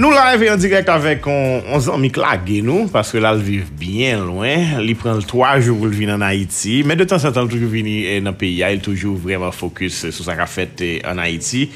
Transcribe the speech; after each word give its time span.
Nou 0.00 0.08
live 0.14 0.48
en 0.48 0.60
direct 0.60 0.88
avèk 0.88 1.26
on 1.28 1.80
zanmi 1.84 2.08
klage 2.14 2.62
nou, 2.64 2.86
paske 2.92 3.20
la 3.20 3.34
l 3.36 3.42
viv 3.44 3.66
bien 3.76 4.22
loin, 4.24 4.78
li 4.80 4.94
pren 4.96 5.18
l 5.18 5.26
3 5.28 5.58
jou 5.60 5.76
pou 5.76 5.90
l 5.90 5.96
vin 5.96 6.12
an 6.14 6.24
Haiti, 6.24 6.78
men 6.88 6.96
de 7.00 7.04
tan 7.08 7.20
eh, 7.20 7.24
sa 7.26 7.32
tan 7.34 7.50
toujou 7.50 7.68
vini 7.72 7.98
nan 8.24 8.36
peyi 8.38 8.62
a, 8.64 8.70
el 8.72 8.80
eh, 8.80 8.84
toujou 8.86 9.20
vreman 9.20 9.52
fokus 9.52 10.04
sou 10.08 10.24
sa 10.24 10.38
ka 10.38 10.48
fète 10.48 10.94
an 11.08 11.20
Haiti. 11.20 11.66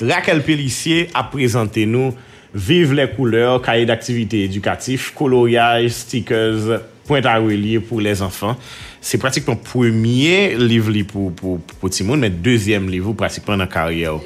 Raquel 0.00 0.40
Pellissier 0.46 1.10
a 1.12 1.26
prezante 1.32 1.84
nou 1.90 2.14
Vive 2.56 2.94
les 2.94 3.10
couleurs, 3.10 3.60
cahier 3.60 3.84
d'activités 3.84 4.44
éducatif, 4.44 5.12
coloriage, 5.14 5.90
stickers, 5.90 6.80
pointe 7.04 7.26
à 7.26 7.36
relier 7.36 7.80
pour 7.80 8.00
les 8.00 8.22
enfants. 8.22 8.56
se 9.06 9.18
pratikman 9.22 9.58
premye 9.62 10.56
liv 10.58 10.88
li 10.90 11.04
pou, 11.06 11.30
pou, 11.30 11.60
pou, 11.62 11.76
pou 11.78 11.92
Timon, 11.92 12.18
men 12.18 12.34
dezyem 12.42 12.88
liv 12.90 13.06
ou 13.06 13.14
pratikman 13.14 13.60
nan 13.62 13.68
karye 13.70 14.08
ou. 14.10 14.18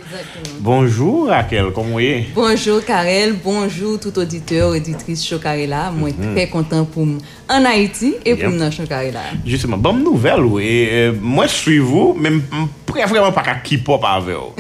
Bonjour 0.65 1.29
Raquel, 1.29 1.69
komon 1.77 2.01
ye? 2.01 2.23
Bonjour 2.33 2.81
Karel, 2.87 3.35
bonjour 3.45 3.99
tout 4.01 4.17
auditeur, 4.23 4.71
auditrice 4.73 5.27
Chokarela, 5.29 5.91
mwen 5.93 6.15
mm 6.15 6.23
-hmm. 6.23 6.39
tre 6.39 6.47
kontan 6.49 6.87
pou 6.89 7.05
m 7.05 7.19
an 7.49 7.69
Haiti 7.69 8.15
e 8.25 8.31
yep. 8.31 8.41
pou 8.41 8.55
m 8.55 8.57
nan 8.57 8.73
Chokarela. 8.73 9.27
Justement, 9.45 9.77
bon 9.85 10.01
nouvel 10.01 10.47
ou, 10.49 10.61
e, 10.61 10.73
euh, 10.89 11.13
mwen 11.21 11.49
suivou, 11.49 12.15
men 12.17 12.41
m 12.41 12.65
pre 12.89 13.05
vreman 13.05 13.37
pa 13.37 13.45
ka 13.45 13.59
kipop 13.61 14.05
ave 14.09 14.39
ou. 14.41 14.57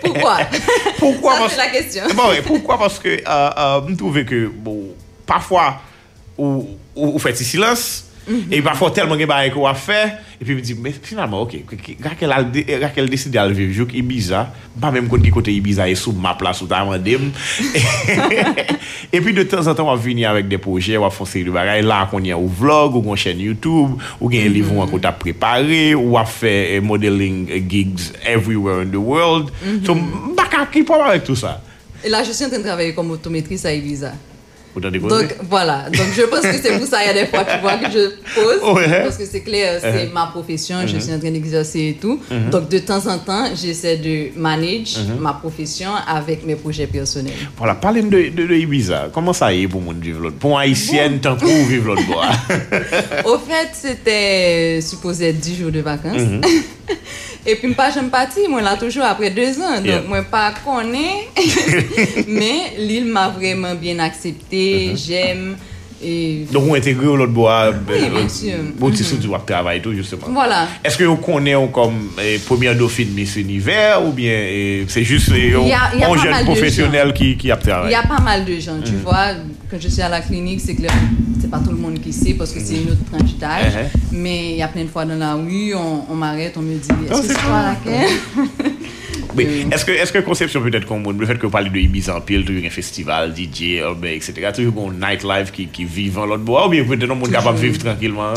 Poukwa? 0.00 0.38
Poukwa? 0.98 1.36
Sa 1.44 1.50
se 1.50 1.60
la 1.60 1.68
kestyon. 1.76 2.16
Bon, 2.16 2.32
poukwa? 2.48 2.80
Paske 2.86 3.20
m 3.84 4.00
touve 4.00 4.24
ke, 4.24 4.46
bon, 4.48 4.80
pafwa 5.28 5.74
ou 6.40 7.20
fè 7.20 7.36
ti 7.36 7.44
silans, 7.44 8.13
E 8.24 8.60
pafo 8.64 8.88
telman 8.94 9.18
gen 9.20 9.28
barek 9.28 9.56
ou 9.58 9.66
a 9.68 9.74
fe, 9.76 9.98
e 10.38 10.44
pi 10.46 10.54
mi 10.56 10.62
di, 10.64 10.74
men 10.80 10.94
finalman, 11.04 11.44
ok, 11.44 11.98
Rakel 12.80 13.10
deside 13.12 13.40
al 13.40 13.52
viv 13.56 13.74
jouk 13.76 13.92
Ibiza, 13.98 14.46
ba 14.80 14.90
menm 14.94 15.10
kon 15.12 15.22
ki 15.24 15.32
kote 15.34 15.52
Ibiza 15.52 15.86
e 15.90 15.96
sou 15.98 16.16
map 16.16 16.40
la 16.44 16.54
sou 16.56 16.70
ta 16.70 16.80
mandem. 16.88 17.28
E 19.12 19.20
pi 19.24 19.36
de 19.36 19.44
tan 19.48 19.64
zan 19.66 19.76
tan 19.76 19.90
wap 19.90 20.00
vini 20.00 20.24
avèk 20.28 20.48
de 20.48 20.60
proje, 20.62 20.96
wap 21.00 21.12
fon 21.14 21.28
seri 21.28 21.44
de 21.50 21.54
bagay, 21.54 21.84
la 21.84 22.04
kon 22.10 22.24
yon 22.24 22.40
ou 22.40 22.48
vlog, 22.48 22.96
ou 22.96 23.04
kon 23.04 23.20
chen 23.20 23.42
YouTube, 23.44 24.00
ou 24.18 24.32
gen 24.32 24.48
yon 24.48 24.56
livon 24.56 24.80
mhm. 24.80 24.88
akot 24.88 25.12
ap 25.12 25.20
prepare, 25.20 25.84
ou 25.98 26.16
wap 26.16 26.32
fe 26.32 26.54
euh, 26.78 26.84
modeling 26.84 27.44
euh, 27.50 27.60
gigs 27.60 28.12
everywhere 28.24 28.86
in 28.86 28.92
the 28.94 29.00
world. 29.00 29.52
Mhm. 29.60 29.82
So, 29.84 29.98
baka 30.38 30.64
ki 30.72 30.86
pou 30.88 30.96
wap 30.96 31.12
avèk 31.12 31.28
tout 31.28 31.40
sa. 31.40 31.58
E 32.04 32.08
la, 32.12 32.24
je 32.24 32.32
suis 32.32 32.44
en 32.44 32.50
train 32.50 32.58
de 32.58 32.64
travailler 32.64 32.92
comme 32.92 33.10
autométrice 33.12 33.64
à 33.64 33.72
Ibiza. 33.72 34.12
Donc 34.80 35.36
voilà, 35.48 35.84
donc 35.90 36.06
je 36.16 36.22
pense 36.22 36.40
que 36.40 36.56
c'est 36.60 36.78
pour 36.78 36.86
ça 36.86 37.02
il 37.02 37.06
y 37.06 37.10
a 37.10 37.14
des 37.14 37.26
fois 37.26 37.44
tu 37.44 37.58
vois 37.60 37.76
que 37.76 37.90
je 37.90 38.10
pose. 38.34 38.60
Parce 39.02 39.16
que 39.16 39.24
c'est 39.24 39.40
clair, 39.42 39.80
c'est 39.80 40.12
ma 40.12 40.26
profession, 40.26 40.86
je 40.86 40.98
suis 40.98 41.12
en 41.12 41.18
train 41.18 41.30
d'exercer 41.30 41.80
et 41.80 41.98
tout. 42.00 42.20
Donc 42.50 42.68
de 42.68 42.78
temps 42.78 43.06
en 43.06 43.18
temps, 43.18 43.46
j'essaie 43.54 43.96
de 43.96 44.38
manage 44.38 44.96
ma 45.20 45.32
profession 45.34 45.90
avec 46.06 46.44
mes 46.46 46.56
projets 46.56 46.86
personnels. 46.86 47.32
Voilà, 47.56 47.74
parlez 47.74 48.02
de, 48.02 48.30
de, 48.30 48.54
Ibiza. 48.54 49.08
Comment 49.12 49.32
ça 49.32 49.52
y 49.52 49.62
est 49.62 49.68
pour 49.68 49.80
mon 49.80 49.92
vivre 49.92 50.20
l'autre 50.20 50.36
Pour 50.36 50.58
haïtienne, 50.58 51.20
tant 51.20 51.36
qu'on 51.36 51.64
vivre 51.64 51.86
l'autre 51.86 52.06
bois 52.06 52.28
Au 53.24 53.38
fait, 53.38 53.70
c'était 53.72 54.80
supposé 54.80 55.30
être 55.30 55.40
10 55.40 55.56
jours 55.56 55.72
de 55.72 55.80
vacances. 55.80 56.20
E 57.44 57.54
pi 57.60 57.68
mpa 57.68 57.90
jem 57.92 58.08
pati, 58.12 58.46
mwen 58.48 58.64
la 58.64 58.72
toujou 58.80 59.04
apre 59.04 59.28
2 59.36 59.60
an, 59.60 59.84
yeah. 59.84 59.98
donk 59.98 60.08
mwen 60.08 60.24
pa 60.32 60.46
konen, 60.64 61.26
men 62.40 62.78
li 62.80 63.02
mwa 63.04 63.26
vreman 63.36 63.76
bien 63.80 64.00
aksepte, 64.00 64.62
mm-hmm. 64.64 65.02
jem, 65.04 65.73
Et... 66.04 66.46
Donc, 66.52 66.64
on 66.68 66.74
intégrer 66.74 67.06
l'autre 67.06 67.32
bois, 67.32 67.72
bouti 67.72 68.50
euh, 68.50 69.04
sous 69.04 69.16
mm-hmm. 69.16 69.18
du 69.18 69.28
travail, 69.46 69.80
tout, 69.80 69.94
justement. 69.94 70.26
Voilà. 70.30 70.68
Est-ce 70.84 70.98
que 70.98 71.04
vous 71.04 71.16
connaissez 71.16 71.56
comme 71.72 72.10
eh, 72.22 72.38
première 72.38 72.76
dauphine 72.76 73.12
Miss 73.14 73.36
Univers 73.36 74.04
ou 74.04 74.12
bien 74.12 74.32
eh, 74.32 74.84
c'est 74.88 75.04
juste 75.04 75.30
eh, 75.34 75.54
un 75.54 76.16
jeune 76.16 76.44
professionnel 76.44 77.12
qui, 77.12 77.36
qui 77.36 77.50
a 77.50 77.56
travaillé? 77.56 77.90
Il 77.90 77.92
y 77.92 77.94
a 77.96 78.06
pas 78.06 78.22
mal 78.22 78.44
de 78.44 78.58
gens, 78.58 78.74
mm 78.74 78.80
-hmm. 78.80 78.84
tu 78.84 78.92
mm-hmm. 78.92 79.02
vois. 79.02 79.26
Quand 79.70 79.80
je 79.80 79.88
suis 79.88 80.02
à 80.02 80.08
la 80.08 80.20
clinique, 80.20 80.60
c'est 80.60 80.74
que 80.74 80.82
c'est 81.40 81.50
pas 81.50 81.60
tout 81.64 81.70
le 81.70 81.80
monde 81.84 81.98
qui 82.04 82.12
sait 82.12 82.34
parce 82.34 82.52
que 82.52 82.60
c'est 82.60 82.76
une 82.82 82.90
autre 82.92 83.04
tranche 83.10 83.34
d'âge. 83.42 83.74
Mm 83.74 83.86
-hmm. 83.86 84.22
Mais 84.24 84.38
il 84.52 84.58
y 84.62 84.62
a 84.62 84.68
plein 84.74 84.84
de 84.88 84.92
fois 84.94 85.04
dans 85.10 85.18
la 85.26 85.34
rue, 85.46 85.74
on, 85.74 85.94
on 86.12 86.16
m'arrête, 86.22 86.54
on 86.60 86.64
me 86.70 86.76
dit, 86.84 86.88
non, 86.92 87.04
est-ce 87.06 87.22
que 87.22 87.28
c'est 87.28 87.42
toi 87.46 87.60
laquelle? 87.70 88.14
Est-ce 89.38 89.84
que, 89.84 89.92
est 89.92 90.12
que 90.12 90.18
conception 90.20 90.62
peut-être 90.62 90.86
comme 90.86 91.18
le 91.18 91.26
fait 91.26 91.36
que 91.36 91.46
vous 91.46 91.52
parlez 91.52 91.70
de 91.70 91.78
Ibiza 91.78 92.16
en 92.16 92.20
pile, 92.20 92.44
toujours 92.44 92.64
un 92.64 92.70
festival, 92.70 93.34
DJ, 93.36 93.80
etc., 94.04 94.50
toujours 94.54 94.90
un 94.90 95.10
nightlife 95.10 95.50
qui, 95.52 95.66
qui 95.66 95.84
vit 95.84 96.12
en 96.16 96.26
l'autre 96.26 96.42
bois, 96.42 96.66
ou 96.66 96.70
bien 96.70 96.84
peut-être 96.84 97.10
un 97.10 97.14
monde 97.14 97.30
capable 97.30 97.58
de 97.58 97.66
vivre 97.66 97.78
tranquillement 97.78 98.34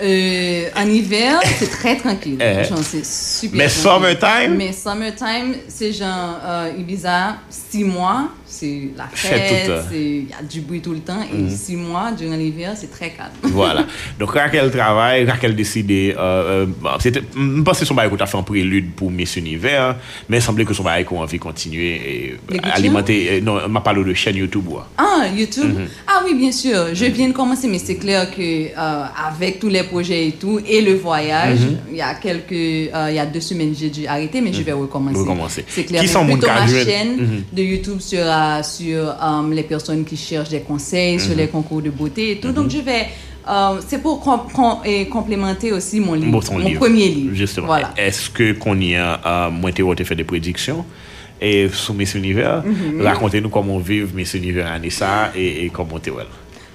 euh, 0.00 0.68
En 0.76 0.88
hiver, 0.88 1.40
c'est 1.58 1.70
très 1.70 1.96
tranquille. 1.96 2.38
Uh 2.40 2.74
c'est 2.82 3.04
super 3.04 3.58
Mais 3.58 3.68
summertime? 3.68 4.56
Mais 4.56 4.72
summertime, 4.72 5.54
c'est 5.68 5.92
genre 5.92 6.38
euh, 6.44 6.72
Ibiza, 6.78 7.36
six 7.48 7.84
mois 7.84 8.30
c'est 8.54 8.90
la 8.96 9.08
fête, 9.12 9.70
il 9.92 10.28
y 10.28 10.32
a 10.32 10.42
du 10.42 10.60
bruit 10.60 10.80
tout 10.80 10.92
le 10.92 11.00
temps. 11.00 11.20
Et 11.32 11.36
mhm. 11.36 11.50
six 11.50 11.76
mois 11.76 12.12
durant 12.12 12.36
l'hiver, 12.36 12.72
c'est 12.76 12.90
très 12.90 13.10
calme. 13.10 13.32
voilà. 13.42 13.86
Donc, 14.18 14.30
Raquel 14.32 14.70
travaille, 14.70 15.24
Raquel 15.24 15.56
décide. 15.56 15.90
Euh, 15.90 16.14
euh, 16.18 16.66
je 17.02 17.62
pense 17.62 17.80
que 17.80 17.84
son 17.84 17.94
bail 17.94 18.10
a 18.18 18.26
fait 18.26 18.38
un 18.38 18.42
prélude 18.42 18.92
pour 18.92 19.10
Miss 19.10 19.36
Univers, 19.36 19.96
mais 20.28 20.38
il 20.38 20.42
semblait 20.42 20.64
que 20.64 20.74
son 20.74 20.82
bail 20.82 21.06
a 21.08 21.14
envie 21.14 21.38
de 21.38 21.42
continuer 21.42 22.36
et 22.52 22.60
alimenter. 22.62 23.28
Euh, 23.30 23.40
non, 23.40 23.68
m'a 23.68 23.80
parlé 23.80 24.04
de 24.04 24.14
chaîne 24.14 24.36
YouTube. 24.36 24.64
Ah, 24.96 25.26
YouTube? 25.34 25.74
Mhm. 25.74 25.86
Ah 26.06 26.22
oui, 26.24 26.34
bien 26.34 26.52
sûr. 26.52 26.94
Je 26.94 27.04
viens 27.06 27.28
de 27.28 27.32
commencer, 27.32 27.68
mais 27.68 27.78
c'est 27.78 27.96
clair 27.96 28.30
que 28.30 28.40
euh, 28.40 29.04
avec 29.28 29.58
tous 29.58 29.68
les 29.68 29.82
projets 29.82 30.28
et 30.28 30.32
tout, 30.32 30.60
et 30.66 30.80
le 30.80 30.94
voyage, 30.94 31.60
mhm. 31.60 31.76
il 31.90 31.96
y 31.96 32.02
a 32.02 32.14
quelques. 32.14 32.50
il 32.52 33.14
y 33.14 33.18
a 33.18 33.26
deux 33.26 33.40
semaines, 33.40 33.74
j'ai 33.78 33.90
dû 33.90 34.06
arrêter, 34.06 34.40
mais 34.40 34.52
je 34.52 34.62
vais 34.62 34.72
recommencer. 34.72 35.18
recommencer. 35.18 35.64
C'est 35.68 35.84
clair. 35.84 36.00
Qui 36.00 36.08
sont 36.08 36.24
ma 36.24 36.66
chaîne 36.66 37.44
de 37.52 37.62
YouTube 37.62 38.00
sera 38.00 38.62
sur 38.62 39.08
euh, 39.08 39.54
les 39.54 39.62
personnes 39.62 40.04
qui 40.04 40.16
cherchent 40.16 40.50
des 40.50 40.60
conseils, 40.60 41.20
sur 41.20 41.34
les 41.34 41.48
concours 41.48 41.82
de 41.82 41.90
beauté 41.90 42.32
et 42.32 42.36
tout. 42.36 42.52
Donc, 42.52 42.70
je 42.70 42.78
vais... 42.78 43.06
Euh, 43.48 43.80
c'est 43.86 43.98
pour 43.98 44.20
com 44.20 44.40
com 44.52 44.78
complémenter 45.10 45.72
aussi 45.72 46.00
mon 46.00 46.14
livre, 46.14 46.30
bon, 46.32 46.40
mon 46.52 46.58
livre. 46.58 46.80
premier 46.80 47.08
livre. 47.08 47.34
Justement. 47.34 47.66
Voilà. 47.66 47.92
Est-ce 47.96 48.30
que 48.30 48.52
qu'on 48.52 48.78
y 48.80 48.94
a, 48.96 49.20
euh, 49.26 49.50
moi, 49.50 49.70
tu 49.72 50.04
fait 50.04 50.16
des 50.16 50.24
prédictions 50.24 50.84
et 51.40 51.68
sous 51.72 51.92
Miss 51.94 52.14
Univers, 52.14 52.62
mm 52.64 52.74
-hmm. 52.74 53.02
racontez-nous 53.02 53.50
comment 53.50 53.78
vivre 53.78 54.08
Miss 54.14 54.34
Univers 54.34 54.70
année 54.72 54.90
ça 54.90 55.30
et, 55.36 55.64
et 55.64 55.68
comment 55.70 55.98
tu 55.98 56.10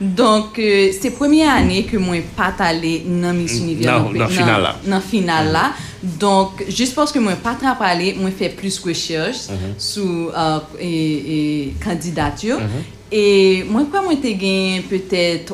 Donc, 0.01 0.59
euh, 0.59 0.91
c'est 0.99 1.09
la 1.09 1.15
première 1.15 1.53
année 1.55 1.83
que 1.83 1.97
moi, 1.97 2.15
pas 2.37 2.53
allé 2.59 3.03
dans 3.05 3.33
Miss 3.33 3.53
mm-hmm. 3.53 3.63
Univers. 3.63 4.03
Dans 4.03 4.11
le 4.11 4.27
final 4.27 4.61
là. 4.61 4.75
Dans 4.85 5.01
final 5.01 5.45
mm 5.45 5.49
-hmm. 5.49 5.53
là. 5.53 5.65
Mm-hmm. 5.71 6.17
Donc, 6.25 6.51
juste 6.79 6.93
parce 6.95 7.11
que 7.13 7.19
moi, 7.19 7.33
pas 7.45 7.57
allé, 7.93 8.13
moi, 8.21 8.31
fait 8.39 8.53
plus 8.61 8.75
recherche 8.87 9.41
mm 9.49 9.55
-hmm. 9.55 9.73
sur 9.91 10.13
euh, 10.43 10.59
et, 10.91 11.19
et 11.35 11.73
candidature. 11.87 12.59
Mm-hmm. 12.59 12.83
Et 13.21 13.63
moi, 13.71 13.81
quoi, 13.91 14.01
moi, 14.05 14.15
t'ai 14.23 14.35
gagné 14.35 14.81
peut-être 14.93 15.53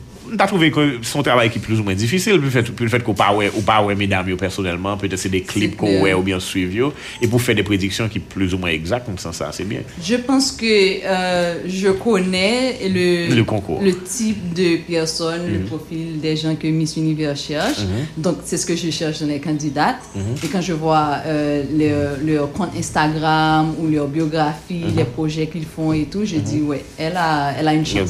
t'as 0.37 0.47
trouvé 0.47 0.71
que 0.71 0.97
son 1.01 1.23
travail 1.23 1.49
qui 1.49 1.57
est 1.57 1.61
plus 1.61 1.79
ou 1.79 1.83
moins 1.83 1.93
difficile, 1.93 2.35
le 2.35 2.49
fait, 2.49 2.65
le 2.79 2.87
fait 2.87 3.03
qu'on 3.03 3.13
pas 3.13 3.33
ou 3.33 3.61
pas 3.61 3.83
ouais 3.83 3.95
mesdames 3.95 4.35
personnellement, 4.37 4.97
peut-être 4.97 5.17
c'est 5.17 5.29
des 5.29 5.41
clips 5.41 5.75
qu'on 5.75 6.01
ouais 6.01 6.13
ou 6.13 6.21
bien 6.21 6.39
suivre 6.39 6.93
et 7.21 7.27
pour 7.27 7.41
faire 7.41 7.55
des 7.55 7.63
prédictions 7.63 8.07
qui 8.07 8.19
sont 8.19 8.25
plus 8.29 8.53
ou 8.53 8.57
moins 8.57 8.69
exactes 8.69 9.05
comme 9.05 9.17
ça, 9.17 9.33
ça 9.33 9.49
c'est 9.51 9.67
bien. 9.67 9.81
Je 10.01 10.15
pense 10.15 10.51
que 10.51 10.65
euh, 10.65 11.61
je 11.67 11.89
connais 11.89 12.77
le, 12.87 13.35
le 13.35 13.43
concours, 13.43 13.81
le 13.81 13.93
type 13.95 14.53
de 14.53 14.77
personnes, 14.77 15.51
le 15.51 15.59
mhm. 15.59 15.65
profil 15.65 16.19
des 16.21 16.35
gens 16.35 16.55
que 16.55 16.67
Miss 16.67 16.97
Univers 16.97 17.35
cherche. 17.35 17.79
Mhm. 17.79 18.23
Donc 18.23 18.37
c'est 18.45 18.57
ce 18.57 18.65
que 18.65 18.75
je 18.75 18.89
cherche 18.89 19.19
dans 19.19 19.27
les 19.27 19.39
candidates. 19.39 20.01
Mhm. 20.15 20.21
Et 20.43 20.47
quand 20.47 20.61
je 20.61 20.73
vois 20.73 21.17
euh, 21.25 22.15
leur, 22.23 22.51
compte 22.53 22.71
Instagram 22.77 23.73
ou 23.79 23.87
leur 23.87 24.07
biographie, 24.07 24.83
les 24.95 25.03
projets 25.03 25.47
qu'ils 25.47 25.65
font 25.65 25.93
et 25.93 26.05
tout, 26.05 26.25
je 26.25 26.37
dis 26.37 26.61
ouais, 26.61 26.83
elle 26.97 27.17
a, 27.17 27.53
elle 27.57 27.67
a 27.67 27.73
une 27.73 27.85
chance. 27.85 28.09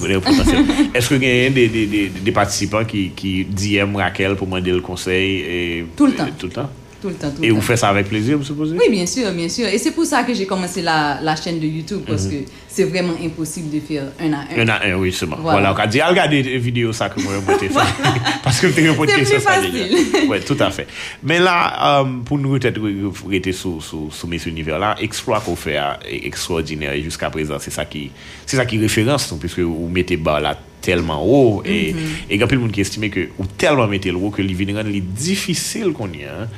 Est-ce 0.94 1.09
que 1.09 1.16
y 1.22 1.46
a 1.46 1.50
des, 1.50 1.68
des 1.68 1.86
des 1.86 2.10
participants 2.31 2.85
qui, 2.85 3.09
qui 3.09 3.45
DM 3.45 3.96
Raquel 3.96 4.35
pour 4.35 4.47
demander 4.47 4.72
le 4.72 4.81
conseil 4.81 5.40
et, 5.40 5.85
Tout 5.96 6.08
le 6.08 6.13
temps. 6.13 6.28
tout 6.37 6.47
le 6.47 6.52
temps. 6.52 6.69
Tout 7.02 7.09
le 7.09 7.16
temps. 7.16 7.31
et 7.41 7.49
vous 7.49 7.61
faites 7.61 7.79
ça 7.79 7.90
avec 7.90 8.08
plaisir, 8.08 8.37
vous 8.37 8.43
supposez? 8.43 8.78
Oui, 8.78 8.85
bien 8.91 9.08
sûr, 9.08 9.31
bien 9.31 9.49
sûr. 9.49 9.66
Et 9.66 9.79
c'est 9.79 9.90
pour 9.90 10.05
ça 10.05 10.22
que 10.22 10.35
j'ai 10.35 10.46
commencé 10.46 10.84
la, 10.84 11.19
la, 11.19 11.35
chaîne 11.35 11.59
de 11.59 11.66
YouTube, 11.66 12.02
parce 12.05 12.25
mhm. 12.25 12.31
que 12.31 12.35
c'est 12.67 12.84
vraiment 12.84 13.13
impossible 13.23 13.72
de 13.72 13.79
faire 13.79 14.03
un 14.19 14.34
à 14.34 14.41
un. 14.55 14.59
Un 14.59 14.69
à 14.69 14.85
un, 14.85 14.93
oui, 14.97 15.11
seulement. 15.11 15.37
Voilà, 15.41 15.73
on 15.73 15.78
a 15.78 15.87
dit, 15.87 15.99
regardez 15.99 16.43
les 16.43 16.59
vidéos 16.59 16.93
ça 16.93 17.09
que 17.09 17.19
moi 17.19 17.34
j'ai 17.59 17.69
parce 18.43 18.59
que 18.59 18.67
tu 18.67 18.87
as 18.87 18.93
C'est 18.93 19.35
plus 19.35 19.40
facile. 19.40 19.97
Oui, 20.29 20.37
tout 20.46 20.57
à 20.59 20.69
fait. 20.69 20.85
Mais 21.23 21.40
là, 21.40 22.02
euh, 22.02 22.05
pour 22.23 22.37
nous 22.37 22.59
peut-être 22.59 22.79
rester 23.28 23.52
sur, 23.52 23.81
sur, 23.81 24.14
sur 24.14 24.28
mes 24.28 24.37
univers-là, 24.46 24.96
exploit 25.02 25.40
qu'on 25.40 25.55
fait 25.55 25.79
extraordinaire 26.07 26.93
jusqu'à 27.02 27.31
présent, 27.31 27.57
c'est 27.59 27.72
ça 27.72 27.85
qui, 27.85 28.11
c'est 28.46 28.57
ça 28.57 28.66
qui 28.67 28.78
référence, 28.78 29.34
puisque 29.40 29.59
vous 29.59 29.90
mettez 29.90 30.17
bas 30.17 30.40
là 30.40 30.55
telman 30.83 31.22
ou, 31.22 31.61
e, 31.66 31.91
mm 31.93 31.97
-hmm. 31.97 32.28
e 32.29 32.37
gapil 32.41 32.59
moun 32.59 32.73
ki 32.73 32.81
estime 32.81 33.11
ke 33.13 33.29
ou 33.37 33.47
telman 33.57 33.89
metel 33.89 34.17
ou, 34.17 34.31
ke 34.33 34.43
li 34.43 34.57
viniran 34.57 34.89
li 34.89 35.01
difisil 35.01 35.93
kon 35.93 36.13
yon, 36.17 36.49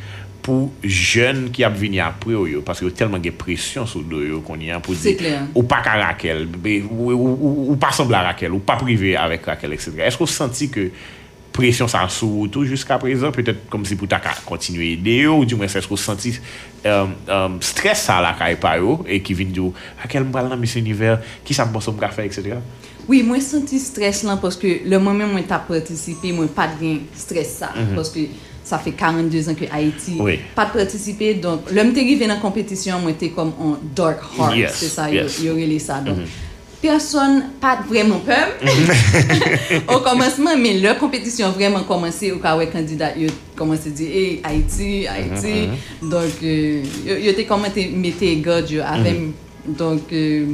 pou 0.44 0.72
jen 0.84 1.48
ki 1.56 1.64
ap 1.64 1.76
vini 1.80 2.02
apre 2.04 2.36
ou 2.36 2.48
yo, 2.50 2.62
paske 2.66 2.86
yo 2.86 2.92
telman 2.92 3.24
gen 3.24 3.36
presyon 3.40 3.88
sou 3.88 4.04
do 4.04 4.20
yo 4.26 4.42
kon 4.44 4.60
yon, 4.62 4.84
pou 4.84 4.96
di, 4.96 5.16
ou 5.54 5.64
pa 5.64 5.80
ka 5.86 5.96
Rakel, 6.02 6.48
ou, 6.92 7.12
ou, 7.12 7.34
ou, 7.34 7.54
ou 7.72 7.78
pa 7.80 7.94
sembla 7.96 8.26
Rakel, 8.28 8.52
ou 8.52 8.60
pa 8.60 8.76
prive 8.82 9.16
avèk 9.20 9.48
Rakel, 9.54 9.78
etc. 9.78 10.04
Esko 10.10 10.28
santi 10.28 10.68
ke 10.74 10.90
presyon 11.54 11.88
sa 11.88 12.08
sou 12.10 12.48
tout 12.52 12.66
jusqu'a 12.66 12.98
prezant, 12.98 13.32
peut-être 13.32 13.70
kom 13.72 13.86
si 13.86 13.96
pou 14.00 14.10
ta 14.10 14.20
ka 14.24 14.34
kontinuye 14.48 14.96
ide 14.98 15.20
yo, 15.24 15.38
ou 15.40 15.48
di 15.48 15.58
mwen 15.58 15.70
sesko 15.72 15.98
senti 16.02 16.34
um, 16.34 16.40
euh, 16.90 17.04
um, 17.04 17.12
euh, 17.30 17.58
stres 17.64 18.06
sa 18.10 18.20
la 18.24 18.34
ka 18.40 18.50
e 18.52 18.58
pa 18.60 18.76
yo, 18.82 19.00
e 19.06 19.20
ki 19.24 19.38
vin 19.38 19.54
di 19.54 19.62
yo, 19.62 19.70
akel 20.04 20.26
mbral 20.28 20.50
nan 20.52 20.62
misi 20.62 20.82
univer, 20.82 21.20
ki 21.46 21.58
sa 21.58 21.68
mbosom 21.70 22.00
ka 22.02 22.10
fe, 22.14 22.26
etc. 22.30 22.58
Oui, 23.06 23.22
mwen 23.28 23.44
senti 23.44 23.80
stres 23.84 24.24
lan, 24.28 24.40
poske 24.42 24.80
le 24.90 25.00
mwen 25.02 25.22
mwen 25.22 25.36
mwen 25.36 25.46
ta 25.48 25.62
partisipe, 25.68 26.34
mwen 26.36 26.50
pat 26.56 26.74
gen 26.80 27.04
stres 27.18 27.60
sa, 27.60 27.70
mm 27.76 27.84
-hmm. 27.84 28.00
poske 28.00 28.28
sa 28.64 28.80
fe 28.80 28.94
42 28.96 29.50
an 29.52 29.60
ke 29.60 29.68
Haiti, 29.70 30.18
oui. 30.20 30.40
pat 30.56 30.74
partisipe, 30.74 31.36
donk, 31.44 31.70
lèm 31.70 31.94
te 31.94 32.02
rive 32.02 32.28
nan 32.28 32.40
kompetisyon, 32.40 33.04
mwen 33.04 33.16
te 33.20 33.30
kom 33.36 33.54
an 33.60 33.78
dark 33.94 34.24
heart, 34.38 34.58
yes, 34.58 34.80
se 34.80 34.90
sa 34.90 35.10
yes. 35.12 35.38
yo, 35.40 35.52
yo 35.52 35.60
rele 35.60 35.80
sa, 35.80 36.02
donk, 36.02 36.18
mm 36.18 36.24
-hmm. 36.24 36.50
person 36.84 37.40
pat 37.64 37.86
vreman 37.88 38.20
pem. 38.28 38.52
ou 39.92 40.02
komanseman, 40.04 40.60
men 40.60 40.82
lè 40.84 40.94
kompetisyon 41.00 41.56
vreman 41.56 41.88
komanse 41.88 42.34
ou 42.34 42.42
ka 42.44 42.56
wè 42.60 42.68
kandidat 42.74 43.18
yo 43.20 43.32
komanse 43.58 43.94
di, 43.96 44.10
hey, 44.12 44.36
Haiti, 44.44 44.92
Haiti. 45.08 45.56
Mm 45.56 45.74
-hmm. 45.74 46.12
Donk, 46.12 46.44
euh, 46.44 46.94
yo, 47.08 47.18
yo 47.30 47.34
te 47.34 47.48
komante 47.48 47.88
mette 47.96 48.36
god 48.44 48.72
yo 48.72 48.84
avèm. 48.84 49.20
Mm 49.20 49.34
-hmm. 49.34 49.76
Donk, 49.80 50.12
euh, 50.12 50.48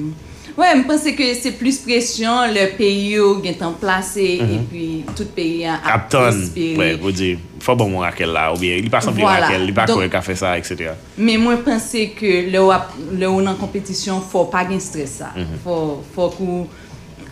wè, 0.58 0.76
mpense 0.84 1.16
ke 1.18 1.34
se 1.36 1.52
plus 1.58 1.82
presyon 1.82 2.54
le 2.54 2.68
peyo 2.78 3.42
gen 3.44 3.58
tan 3.58 3.74
plase, 3.82 4.28
e 4.38 4.60
pi 4.72 5.04
tout 5.16 5.30
peyi 5.36 5.66
an 5.66 5.80
ap 5.84 6.10
transpire. 6.10 6.78
Wè, 6.78 6.98
wè 7.02 7.12
di. 7.12 7.38
fò 7.64 7.76
bon 7.80 7.90
moun 7.94 8.08
akèl 8.08 8.32
la, 8.36 8.50
ou 8.54 8.60
bien, 8.62 8.78
li 8.82 8.92
pa 8.92 9.02
sanpli 9.02 9.24
voilà. 9.24 9.48
akèl, 9.48 9.66
li 9.68 9.76
pa 9.76 9.86
kore 9.90 10.10
ka 10.12 10.22
fè 10.26 10.36
sa, 10.40 10.54
etc. 10.60 10.94
Mè 11.18 11.38
mwen 11.42 11.64
pense 11.66 12.06
ke 12.18 12.34
le 12.52 13.28
ou 13.30 13.42
nan 13.46 13.58
kompetisyon 13.60 14.22
fò 14.32 14.46
pa 14.52 14.66
gen 14.70 14.82
stres 14.84 15.18
sa. 15.22 15.34
Mm 15.36 15.44
-hmm. 15.44 15.60
Fò, 15.66 15.76
fò 16.16 16.30
kou 16.36 16.68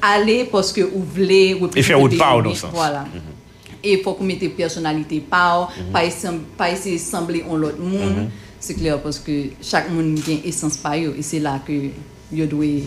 ale 0.01 0.45
poske 0.51 0.83
ou 0.83 1.03
vle 1.15 1.41
reprezentè. 1.61 1.79
E 1.79 1.83
fè 1.83 1.95
ou 1.95 2.09
d'pa 2.09 2.33
ou 2.35 2.41
dans 2.41 2.55
sens. 2.55 2.73
Voilà. 2.73 3.05
Mm 3.05 3.19
-hmm. 3.19 3.33
E 3.83 4.01
fò 4.03 4.13
kou 4.17 4.25
mette 4.25 4.49
personalite 4.49 5.21
pa 5.29 5.45
ou, 5.59 5.67
mm 5.67 5.93
-hmm. 5.93 6.39
pa 6.57 6.69
ese 6.69 6.97
semblé 6.97 7.43
on 7.49 7.57
lot 7.57 7.79
moun. 7.79 8.31
Se 8.59 8.73
kler, 8.73 8.97
poske 8.97 9.51
chak 9.61 9.89
moun 9.89 10.15
gen 10.25 10.39
esans 10.45 10.77
pa 10.77 10.95
yo, 10.97 11.13
e 11.17 11.21
se 11.21 11.39
la 11.39 11.59
ke 11.65 11.91
yo 12.31 12.45
dwe 12.45 12.81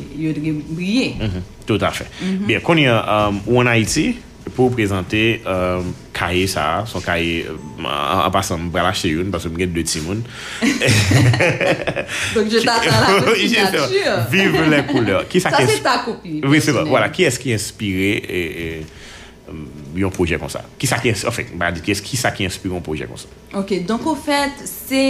brye. 0.68 1.14
Tout 1.66 1.82
a 1.82 1.90
fè. 1.90 2.04
Bien, 2.46 2.60
konye 2.60 2.90
ou 3.46 3.60
an 3.60 3.66
Haiti, 3.66 4.16
pou 4.54 4.70
prezante 4.74 5.20
euh, 5.46 5.82
kaye 6.16 6.46
sa, 6.50 6.84
son 6.90 7.02
kaye 7.04 7.46
euh, 7.48 7.56
apasan 8.26 8.66
mbra 8.68 8.84
la 8.88 8.92
che 8.96 9.12
yon, 9.12 9.30
pasou 9.32 9.52
mgen 9.54 9.72
de 9.74 9.84
timoun. 9.86 10.22
Donc 12.34 12.50
je 12.50 12.60
t'attends 12.64 13.00
la 13.06 13.22
petite 13.30 13.56
nature. 13.56 14.26
Vive 14.30 14.68
les 14.70 14.84
couleurs. 14.84 15.28
Qui 15.28 15.40
ça, 15.40 15.50
ça 15.50 15.66
c'est 15.66 15.82
ta 15.82 15.98
copie. 16.04 16.40
Oui, 16.44 16.60
c'est 16.60 16.72
bon. 16.72 16.84
Voilà, 16.84 17.08
qui 17.08 17.24
est-ce 17.24 17.38
qui 17.38 17.50
est 17.52 17.54
inspiré 17.54 18.12
et, 18.16 18.78
et, 18.78 18.86
euh, 19.48 19.52
yon 19.96 20.12
proje 20.14 20.38
kon 20.40 20.50
sa. 20.52 20.62
Ki 20.78 20.86
sa 20.86 21.00
ki 21.00 22.46
inspire 22.46 22.74
yon 22.74 22.84
proje 22.84 23.08
kon 23.10 23.18
sa. 23.20 23.30
Ok, 23.58 23.72
donk 23.86 24.04
ou 24.06 24.14
fet, 24.14 24.60
se 24.68 25.02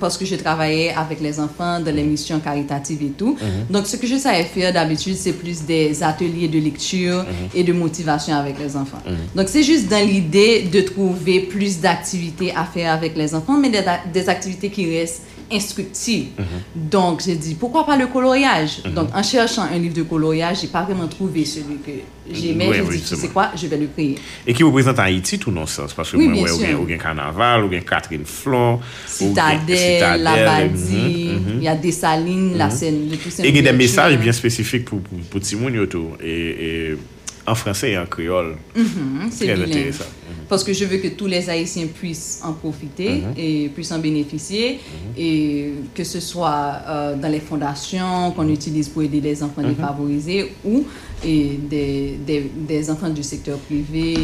paske 0.00 0.26
je 0.26 0.38
travaye 0.40 0.88
avek 0.98 1.20
les 1.22 1.38
enfans 1.38 1.78
de 1.84 1.92
l'emisyon 1.94 2.40
karitative 2.42 3.04
et 3.06 3.14
tout. 3.18 3.38
Donk 3.70 3.86
se 3.86 4.00
ke 4.02 4.10
je 4.10 4.18
saye 4.18 4.44
fere 4.50 4.72
d'habitude, 4.74 5.16
se 5.16 5.30
plus 5.30 5.62
des 5.64 6.02
ateliers 6.02 6.48
de 6.48 6.58
lecture 6.58 7.24
et 7.54 7.62
de 7.62 7.72
motivasyon 7.72 8.36
avek 8.38 8.58
les 8.58 8.76
enfans. 8.76 9.02
Donk 9.36 9.52
se 9.52 9.62
juste 9.62 9.88
dan 9.92 10.02
l'ide 10.06 10.70
de 10.72 10.82
trouve 10.88 11.22
plus 11.50 11.80
d'activite 11.80 12.50
a 12.54 12.66
fere 12.66 12.90
avek 12.96 13.16
les 13.16 13.34
enfans, 13.34 13.58
men 13.58 13.72
des 14.12 14.28
activite 14.28 14.72
ki 14.74 14.90
res 14.96 15.20
instructive. 15.52 16.28
Mm 16.38 16.42
-hmm. 16.42 16.90
Donc, 16.90 17.22
j'ai 17.24 17.36
dit, 17.36 17.54
pourquoi 17.54 17.84
pas 17.86 17.96
le 17.96 18.06
coloriage 18.06 18.78
mm 18.78 18.88
-hmm. 18.88 18.94
Donc, 18.94 19.08
en 19.14 19.22
cherchant 19.22 19.62
un 19.74 19.78
livre 19.78 19.94
de 19.94 20.02
coloriage, 20.02 20.60
j'ai 20.60 20.68
pas 20.76 20.82
vraiment 20.82 21.08
trouvé 21.08 21.44
celui 21.44 21.76
que 21.86 21.94
j'aimais. 22.38 22.68
Oui, 22.68 22.76
j'ai 22.76 22.82
oui, 22.82 22.96
dit, 22.98 23.16
c'est 23.22 23.32
quoi, 23.36 23.46
je 23.60 23.66
vais 23.70 23.80
le 23.84 23.88
créer. 23.94 24.16
Et 24.46 24.52
qui 24.54 24.62
représente 24.62 24.98
Haïti 24.98 25.38
tout 25.38 25.52
non 25.58 25.66
sens 25.66 25.90
Parce 25.94 26.10
que 26.10 26.16
oui, 26.16 26.28
moi, 26.28 26.50
ouais, 26.60 26.74
ou 26.74 26.84
bien 26.90 26.98
Carnaval, 26.98 27.58
ou 27.64 27.68
bien 27.68 27.82
Catherine 27.92 28.26
Flon, 28.38 28.80
Citadelle, 29.06 30.22
Labadie, 30.26 31.30
mhm, 31.32 31.48
il 31.48 31.56
mhm. 31.56 31.62
y 31.66 31.68
a 31.68 31.76
Dessalines, 31.84 32.56
la 32.62 32.68
mhm. 32.68 32.76
scène 32.78 33.08
de 33.10 33.16
tout 33.22 33.30
ça. 33.34 33.44
Et 33.44 33.48
il 33.50 33.56
y 33.56 33.62
a 33.64 33.66
des 33.70 33.78
messages 33.84 34.16
bien 34.18 34.34
spécifiques 34.42 34.86
pour, 34.88 35.00
pour, 35.06 35.18
pour 35.30 35.40
Timoun 35.40 35.74
et, 35.74 36.36
et 36.68 36.96
en 37.46 37.54
français 37.54 37.92
et 37.92 37.98
en 37.98 38.06
créole. 38.06 38.56
C'est 39.30 39.54
bilingue. 39.54 39.92
Parce 40.48 40.62
que 40.62 40.72
je 40.72 40.84
veux 40.84 40.98
que 40.98 41.08
tous 41.08 41.26
les 41.26 41.50
Haïtiens 41.50 41.86
puissent 41.86 42.40
en 42.44 42.52
profiter 42.52 43.22
et 43.36 43.68
puissent 43.68 43.92
en 43.92 43.98
bénéficier. 43.98 44.78
Et 45.16 45.72
que 45.94 46.04
ce 46.04 46.20
soit 46.20 47.14
dans 47.20 47.28
les 47.30 47.40
fondations 47.40 48.30
qu'on 48.32 48.48
utilise 48.48 48.88
pour 48.88 49.02
aider 49.02 49.20
les 49.20 49.42
enfants 49.42 49.62
défavorisés 49.62 50.52
ou 50.64 50.84
des 51.24 52.90
enfants 52.90 53.08
du 53.10 53.22
secteur 53.22 53.58
privé 53.58 54.14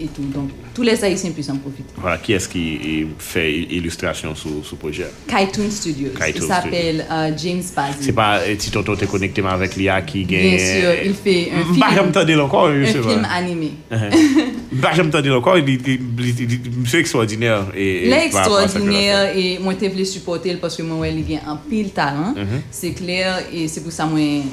et 0.00 0.06
tout. 0.06 0.22
Donc, 0.22 0.50
tous 0.74 0.82
les 0.82 1.02
Haïtiens 1.04 1.30
puissent 1.30 1.50
en 1.50 1.56
profiter. 1.56 1.92
Voilà. 1.96 2.18
Qui 2.18 2.32
est-ce 2.32 2.48
qui 2.48 3.06
fait 3.18 3.52
illustration 3.52 4.34
sous 4.34 4.62
ce 4.64 4.74
projet? 4.74 5.06
Kaitoon 5.26 5.70
Studios. 5.70 6.10
Il 6.34 6.42
s'appelle 6.42 7.04
James 7.36 7.62
Bazzi. 7.74 7.96
C'est 8.00 8.12
pas 8.12 8.40
si 8.58 8.70
tonton 8.70 8.96
t'es 8.96 9.06
connecté 9.06 9.42
avec 9.44 9.76
l'IA 9.76 10.02
qui 10.02 10.24
gagne... 10.24 10.56
Bien 10.56 10.58
sûr. 10.58 10.90
Il 11.04 11.14
fait 11.14 11.50
un 11.54 11.64
film. 11.74 11.80
Bah. 11.80 11.86
Un 11.90 12.84
film 12.84 13.26
animé. 13.30 13.72
Ba 14.78 14.92
jem 14.94 15.10
tande 15.10 15.30
lankor, 15.32 15.58
mse 15.58 17.00
ekstraordinèr. 17.00 17.72
Lè 17.74 18.20
ekstraordinèr, 18.28 19.32
e 19.34 19.44
mwen 19.62 19.78
te 19.80 19.90
vle 19.90 20.04
supporte 20.06 20.52
l, 20.52 20.60
paske 20.62 20.84
mwen 20.86 21.02
wè 21.02 21.10
li 21.16 21.24
gen 21.26 21.48
an 21.50 21.58
pil 21.66 21.90
talan, 21.94 22.36
se 22.74 22.92
kler, 22.98 23.42
e 23.50 23.66
se 23.70 23.82
pou 23.82 23.94
sa 23.94 24.06
mwen, 24.10 24.46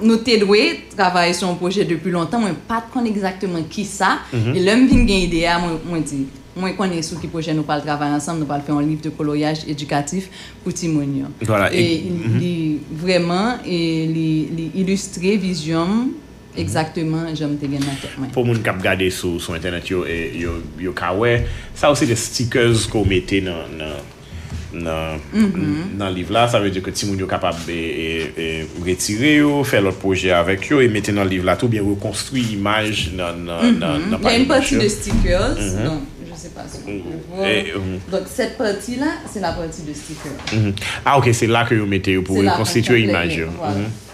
nou 0.00 0.20
te 0.24 0.38
dwe, 0.40 0.62
travaye 0.94 1.36
son 1.36 1.58
proje 1.60 1.84
depi 1.88 2.14
lontan, 2.14 2.44
mwen 2.46 2.56
pat 2.68 2.88
kon 2.94 3.08
exactement 3.10 3.68
ki 3.72 3.84
sa, 3.88 4.16
e 4.32 4.56
lèm 4.56 4.88
vin 4.88 5.04
gen 5.08 5.24
idea, 5.28 5.58
mwen 5.60 6.04
di, 6.08 6.24
mwen 6.56 6.76
konen 6.78 7.04
sou 7.04 7.20
ki 7.20 7.28
proje 7.32 7.52
nou 7.52 7.68
pal 7.68 7.84
travaye 7.84 8.16
ansam, 8.16 8.40
nou 8.40 8.48
pal 8.48 8.64
fè 8.64 8.72
an 8.72 8.86
liv 8.86 9.02
de 9.04 9.12
koloyaj 9.12 9.66
edukatif 9.68 10.30
pou 10.64 10.72
timonyon. 10.72 11.36
E 11.68 11.88
li, 12.40 12.54
vreman, 13.02 13.60
e 13.68 13.80
li 14.08 14.70
ilustre 14.80 15.36
vizyon, 15.42 16.06
Exactement, 16.60 17.30
jom 17.36 17.56
te 17.60 17.70
gen 17.70 17.84
nan 17.84 17.96
tek 18.00 18.16
mwen. 18.18 18.32
Po 18.34 18.44
moun 18.46 18.62
kap 18.64 18.80
gade 18.84 19.08
sou, 19.14 19.40
sou 19.42 19.56
internet 19.58 19.90
yo, 19.90 20.04
yo, 20.06 20.58
yo 20.80 20.94
kawe, 20.96 21.38
sa 21.76 21.92
ou 21.92 21.98
se 21.98 22.08
de 22.08 22.16
stikers 22.18 22.86
ko 22.90 23.04
mette 23.08 23.42
nan, 23.44 23.76
nan, 23.78 23.94
nan, 24.72 25.22
mm 25.32 25.46
-hmm. 25.52 25.94
nan 26.00 26.12
liv 26.14 26.30
la, 26.34 26.46
sa 26.48 26.60
ve 26.60 26.72
de 26.74 26.82
ke 26.84 26.92
ti 26.92 27.06
moun 27.06 27.20
yo 27.20 27.28
kapab 27.30 27.56
e, 27.68 27.80
e, 28.36 28.50
retire 28.84 29.36
yo, 29.36 29.62
fe 29.64 29.80
lot 29.80 29.96
proje 30.00 30.32
avek 30.32 30.70
yo, 30.70 30.82
e 30.82 30.88
mette 30.88 31.12
nan 31.12 31.28
liv 31.28 31.44
la 31.44 31.56
tou, 31.56 31.68
bien 31.68 31.86
rekonstrui 31.86 32.44
imaj 32.56 33.08
nan, 33.12 33.44
nan, 33.44 33.78
nan, 33.78 34.10
nan 34.10 34.20
pari. 34.20 34.40
Yon 34.40 34.46
pati 34.50 34.76
de 34.76 34.88
stikers, 34.88 35.58
mm 35.60 35.72
-hmm. 35.72 35.84
don. 35.84 36.04
se 36.36 36.48
pa 36.54 36.64
sou. 36.68 36.80
Donk, 38.10 38.28
set 38.28 38.56
pati 38.58 38.96
la, 39.00 39.12
se 39.32 39.40
la 39.40 39.52
pati 39.56 39.84
de 39.86 39.94
stiker. 39.94 40.32
Ah, 41.04 41.16
ok, 41.18 41.32
se 41.34 41.48
la 41.50 41.64
ke 41.68 41.78
yo 41.78 41.86
mete 41.88 42.12
yo 42.16 42.24
pou 42.26 42.42
rekonstituye 42.44 43.06
imaj 43.06 43.38
yo. 43.38 43.48
Voilà. 43.56 43.76
Mm 43.76 43.84
-hmm. 43.84 44.05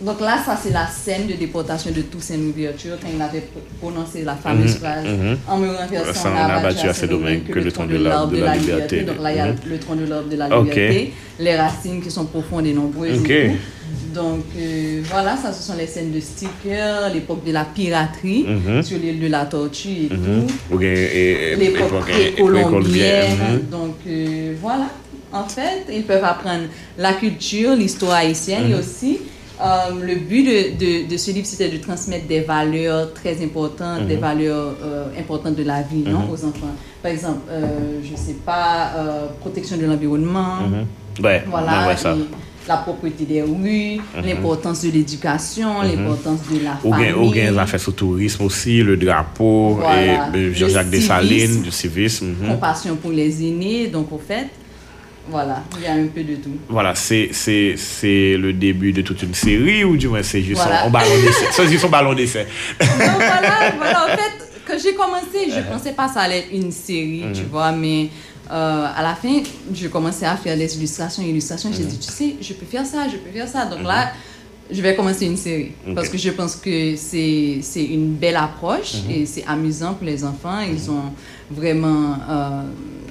Donc 0.00 0.20
là, 0.20 0.38
ça 0.44 0.58
c'est 0.62 0.72
la 0.72 0.86
scène 0.86 1.26
de 1.26 1.32
déportation 1.34 1.90
de 1.90 2.02
Toussaint 2.02 2.36
Louverture 2.36 2.96
quand 3.00 3.08
il 3.14 3.22
avait 3.22 3.44
prononcé 3.80 4.24
la 4.24 4.34
fameuse 4.34 4.74
phrase 4.74 5.06
En 5.48 5.56
me 5.56 5.68
renversant, 5.68 6.30
on 6.34 6.36
a 6.36 6.60
battu 6.60 6.86
à 6.86 6.92
ce 6.92 7.06
domaine 7.06 7.42
que 7.44 7.58
le 7.58 7.72
tronc 7.72 7.86
de 7.86 7.96
l'arbre 7.96 8.32
de 8.32 8.42
la 8.42 8.56
liberté. 8.56 9.02
Donc 9.02 9.22
là, 9.22 9.32
il 9.32 9.36
y 9.36 9.40
a 9.40 9.46
le 9.46 9.78
tronc 9.78 9.94
de 9.96 10.04
l'arbre 10.04 10.28
de 10.28 10.36
la 10.36 10.48
liberté, 10.48 11.14
les 11.38 11.56
racines 11.56 12.02
qui 12.02 12.10
sont 12.10 12.26
profondes 12.26 12.66
et 12.66 12.74
nombreuses. 12.74 13.22
Donc 14.14 14.44
voilà, 15.04 15.36
ça 15.36 15.52
ce 15.52 15.62
sont 15.62 15.78
les 15.78 15.86
scènes 15.86 16.12
de 16.12 16.20
stickers, 16.20 17.10
l'époque 17.14 17.44
de 17.44 17.52
la 17.52 17.64
piraterie 17.64 18.44
sur 18.82 18.98
l'île 18.98 19.20
de 19.20 19.28
la 19.28 19.46
Tortue 19.46 19.88
et 19.88 20.08
tout. 20.08 20.78
L'époque 20.78 22.00
précolombienne. 22.00 23.62
Donc 23.70 23.96
voilà, 24.60 24.88
en 25.32 25.44
fait, 25.44 25.86
ils 25.90 26.02
peuvent 26.02 26.24
apprendre 26.24 26.64
la 26.98 27.14
culture, 27.14 27.74
l'histoire 27.74 28.16
haïtienne 28.16 28.70
et 28.70 28.74
aussi 28.74 29.20
le 29.60 30.14
but 30.16 30.44
de, 30.44 31.08
de, 31.08 31.16
ce 31.16 31.30
livre, 31.30 31.46
c'était 31.46 31.68
de 31.68 31.78
transmettre 31.78 32.26
des 32.26 32.40
valeurs 32.40 33.12
très 33.14 33.42
importantes, 33.42 34.06
des 34.06 34.16
valeurs 34.16 34.76
importantes 35.18 35.56
de 35.56 35.62
la 35.62 35.82
vie 35.82 36.04
non, 36.04 36.28
aux 36.30 36.44
enfants. 36.44 36.74
Par 37.02 37.10
exemple, 37.10 37.40
je 38.04 38.12
ne 38.12 38.16
sais 38.16 38.36
pas, 38.44 38.92
protection 39.40 39.76
de 39.76 39.86
l'environnement, 39.86 40.58
voilà, 41.18 41.94
la 42.68 42.76
propriété 42.78 43.24
des 43.24 43.42
rues, 43.42 44.00
l'importance 44.24 44.82
de 44.84 44.90
l'éducation, 44.90 45.82
l'importance 45.82 46.40
de 46.50 46.64
la 46.64 46.76
famille. 46.76 47.12
Ou 47.12 47.30
bien, 47.30 47.50
la 47.50 47.66
fête 47.66 47.86
au 47.88 47.92
tourisme 47.92 48.44
aussi, 48.44 48.82
le 48.82 48.96
drapeau, 48.96 49.80
et 49.96 50.52
Jean-Jacques 50.52 50.90
Dessalines, 50.90 51.62
du 51.62 51.70
civisme. 51.70 52.34
Compassion 52.46 52.96
pour 52.96 53.12
les 53.12 53.46
aînés, 53.46 53.86
donc 53.88 54.12
au 54.12 54.18
fait. 54.18 54.48
Voilà, 55.28 55.64
il 55.76 55.82
y 55.84 55.86
a 55.86 55.92
un 55.92 56.06
peu 56.06 56.22
de 56.22 56.36
tout. 56.36 56.56
Voilà, 56.68 56.94
c'est 56.94 57.30
le 57.32 58.52
début 58.52 58.92
de 58.92 59.02
toute 59.02 59.22
une 59.22 59.34
série 59.34 59.84
ou 59.84 59.96
du 59.96 60.08
moins 60.08 60.22
c'est 60.22 60.42
juste 60.42 60.62
un 60.62 60.90
ballon 60.90 61.16
d'essai 61.22 61.46
C'est 61.50 61.68
juste 61.68 61.84
un 61.84 61.88
ballon 61.88 62.14
d'essai. 62.14 62.46
voilà, 62.78 63.72
voilà, 63.76 64.04
en 64.04 64.16
fait, 64.16 64.46
quand 64.66 64.78
j'ai 64.82 64.94
commencé, 64.94 65.50
je 65.50 65.58
ne 65.58 65.64
pensais 65.64 65.92
pas 65.92 66.08
que 66.08 66.14
ça 66.14 66.20
allait 66.20 66.38
être 66.38 66.52
une 66.52 66.70
série, 66.70 67.24
tu 67.34 67.42
vois, 67.42 67.72
mais 67.72 68.08
euh, 68.50 68.86
à 68.94 69.02
la 69.02 69.14
fin, 69.14 69.42
je 69.74 69.88
commençais 69.88 70.26
à 70.26 70.36
faire 70.36 70.56
des 70.56 70.76
illustrations, 70.76 71.22
illustrations, 71.22 71.70
j'ai 71.72 71.84
dit, 71.84 71.98
tu 71.98 72.10
sais, 72.10 72.36
je 72.40 72.52
peux 72.52 72.66
faire 72.66 72.86
ça, 72.86 73.08
je 73.08 73.16
peux 73.16 73.30
faire 73.30 73.48
ça. 73.48 73.66
Donc 73.66 73.82
là, 73.82 74.12
je 74.70 74.80
vais 74.82 74.94
commencer 74.94 75.26
une 75.26 75.36
série. 75.36 75.72
Parce 75.94 76.08
que 76.08 76.18
je 76.18 76.30
pense 76.30 76.56
que 76.56 76.94
c'est 76.96 77.60
une 77.76 78.14
belle 78.14 78.36
approche 78.36 78.94
et 79.10 79.26
c'est 79.26 79.44
amusant 79.46 79.94
pour 79.94 80.06
les 80.06 80.24
enfants. 80.24 80.60
Ils 80.60 80.90
ont 80.90 81.12
vraiment 81.50 82.16
euh, 82.28 82.62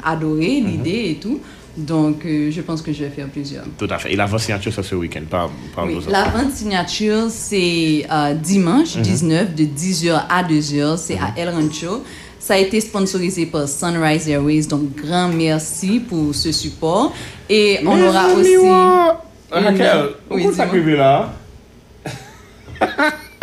adoré 0.04 0.62
l'idée 0.62 1.12
et 1.12 1.16
tout. 1.16 1.40
Donc, 1.78 2.26
euh, 2.26 2.50
je 2.52 2.62
pense 2.62 2.82
que 2.82 2.94
je 2.94 3.04
vais 3.04 3.10
faire 3.10 3.28
plusieurs. 3.28 3.66
Tout 3.78 3.88
à 3.90 3.98
fait. 3.98 4.14
Et 4.14 4.16
l'avant 4.16 4.38
signature, 4.38 4.72
ça, 4.74 4.82
ce 4.82 4.96
week-end. 4.96 5.24
Pas, 5.30 5.50
pas 5.76 5.84
Oui, 5.86 6.00
ça. 6.04 6.10
la 6.10 6.24
vente 6.30 6.52
signature, 6.54 7.26
c'est 7.30 8.06
euh, 8.10 8.34
Mhm. 8.34 8.40
dimanche 8.40 8.96
19 8.98 9.54
de 9.56 9.66
10h 9.66 10.26
à 10.30 10.44
2h. 10.44 10.98
C'est 10.98 11.18
à 11.18 11.34
El 11.38 11.50
Rancho. 11.50 12.04
Ça 12.40 12.54
a 12.54 12.58
été 12.58 12.80
sponsorisé 12.80 13.46
par 13.48 13.68
Sunrise 13.68 14.30
Airways. 14.30 14.68
Donc, 14.68 14.96
grand 14.96 15.28
merci 15.30 16.00
pour 16.00 16.34
ce 16.34 16.52
support. 16.52 17.14
Et 17.50 17.80
on 17.86 18.02
aura 18.02 18.28
aussi... 18.30 18.56
ouais. 18.58 18.68
une- 18.68 19.64
Raquel, 19.66 20.10
Oui, 20.30 20.48
ça 20.56 20.66
privé 20.68 20.96
là? 20.96 21.34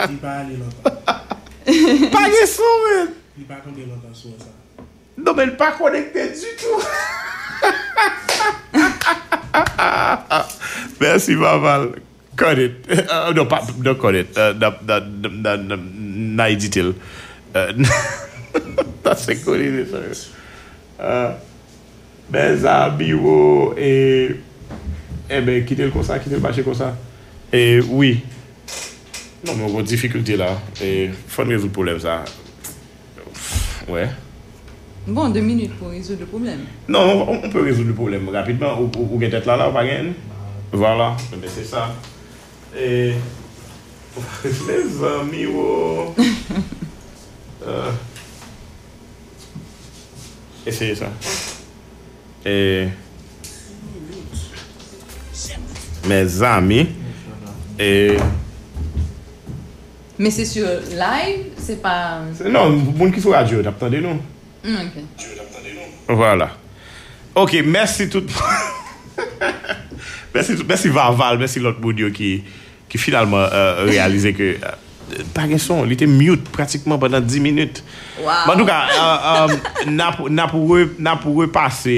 Li 0.08 0.16
pa 0.20 0.30
ale 0.42 0.56
lontan. 0.58 0.90
Pas 2.10 2.28
de 2.28 2.46
son, 2.46 2.74
man! 2.84 3.08
Li 3.38 3.44
pa 3.48 3.54
kampe 3.62 3.78
lontan 3.86 4.12
sou 4.12 4.32
sa. 4.38 4.50
Non, 5.16 5.32
mais 5.36 5.46
pas 5.56 5.72
connecté 5.78 6.28
du 6.28 6.50
tout. 6.58 6.82
Mersi 11.00 11.36
mamal. 11.36 11.94
Cut 12.36 12.58
it. 12.58 12.88
Uh, 12.88 13.32
no, 13.36 13.44
pa, 13.44 13.60
no 13.78 13.94
cut 13.94 14.14
it. 14.14 14.36
Uh, 14.36 14.52
na, 14.56 14.72
na, 14.80 15.00
na, 15.00 15.56
na, 15.56 15.76
na 15.76 16.44
editil. 16.48 16.94
Uh, 17.54 17.72
That's 19.02 19.28
a 19.28 19.34
good 19.34 19.60
editor. 19.60 20.14
Uh, 20.98 21.34
Bez 22.32 22.64
abi 22.64 23.12
wo 23.12 23.74
e... 23.76 24.40
Ebe, 25.28 25.56
eh 25.56 25.64
kite 25.64 25.84
l 25.84 25.92
konsa, 25.92 26.18
kite 26.18 26.38
l 26.38 26.40
bache 26.40 26.64
konsa. 26.64 26.94
E, 27.52 27.58
eh, 27.58 27.84
oui. 27.84 28.22
Non, 29.44 29.58
mwen 29.58 29.72
kon 29.74 29.84
difikulti 29.88 30.36
la. 30.40 30.54
E, 30.80 30.88
eh, 30.88 31.16
fon 31.28 31.52
rezout 31.52 31.72
problem 31.72 32.00
sa. 32.00 32.22
Ouè. 33.88 33.92
Ouais. 33.92 34.10
Bon, 35.06 35.28
deux 35.30 35.40
minutes 35.40 35.74
pour 35.78 35.88
résoudre 35.88 36.20
le 36.20 36.26
problème. 36.26 36.60
Non, 36.88 37.26
on, 37.28 37.44
on 37.44 37.50
peut 37.50 37.62
résoudre 37.62 37.88
le 37.88 37.94
problème 37.94 38.28
rapidement. 38.28 38.80
Ou 38.80 39.20
gen 39.20 39.30
tête 39.30 39.46
là, 39.46 39.56
là, 39.56 39.68
ou 39.68 39.72
pas 39.72 39.84
gen. 39.84 40.14
Voilà, 40.72 41.16
c'est 41.48 41.64
ça. 41.64 41.94
Et... 42.78 43.14
Les 44.68 45.04
amis, 45.04 45.46
oh... 45.46 46.14
euh... 47.66 47.90
Essayez 50.66 50.94
ça. 50.94 51.06
Et... 52.46 52.88
Mes 56.08 56.42
amis. 56.42 56.88
Et... 57.78 58.16
Mais 60.18 60.30
c'est 60.30 60.44
sur 60.44 60.66
live, 60.66 61.46
c'est 61.56 61.82
pas... 61.82 62.20
Non, 62.48 62.70
moun 62.70 63.10
qui 63.10 63.20
sou 63.20 63.32
radio, 63.34 63.62
tap 63.62 63.80
tande 63.80 63.98
nou. 63.98 64.20
Voilà. 66.08 66.52
Ok, 67.34 67.56
mersi 67.64 68.08
tout. 68.12 68.28
mersi 70.34 70.88
Varval, 70.92 71.38
mersi 71.40 71.60
lot 71.60 71.80
moun 71.82 71.98
yo 71.98 72.12
ki 72.14 72.42
finalman 73.00 73.48
euh, 73.48 73.84
realize 73.88 74.34
ke... 74.36 74.54
pa 75.34 75.44
gen 75.48 75.60
son, 75.60 75.84
li 75.88 75.96
te 75.98 76.06
mute 76.08 76.50
pratikman 76.54 77.00
pendant 77.00 77.20
10 77.20 77.42
minute. 77.44 77.82
Wow. 78.20 78.46
Ban 78.48 78.60
nou 78.60 78.68
ka, 78.68 78.78
uh, 78.92 79.54
um, 79.86 79.92
na 80.32 81.16
pou 81.20 81.42
repase 81.42 81.96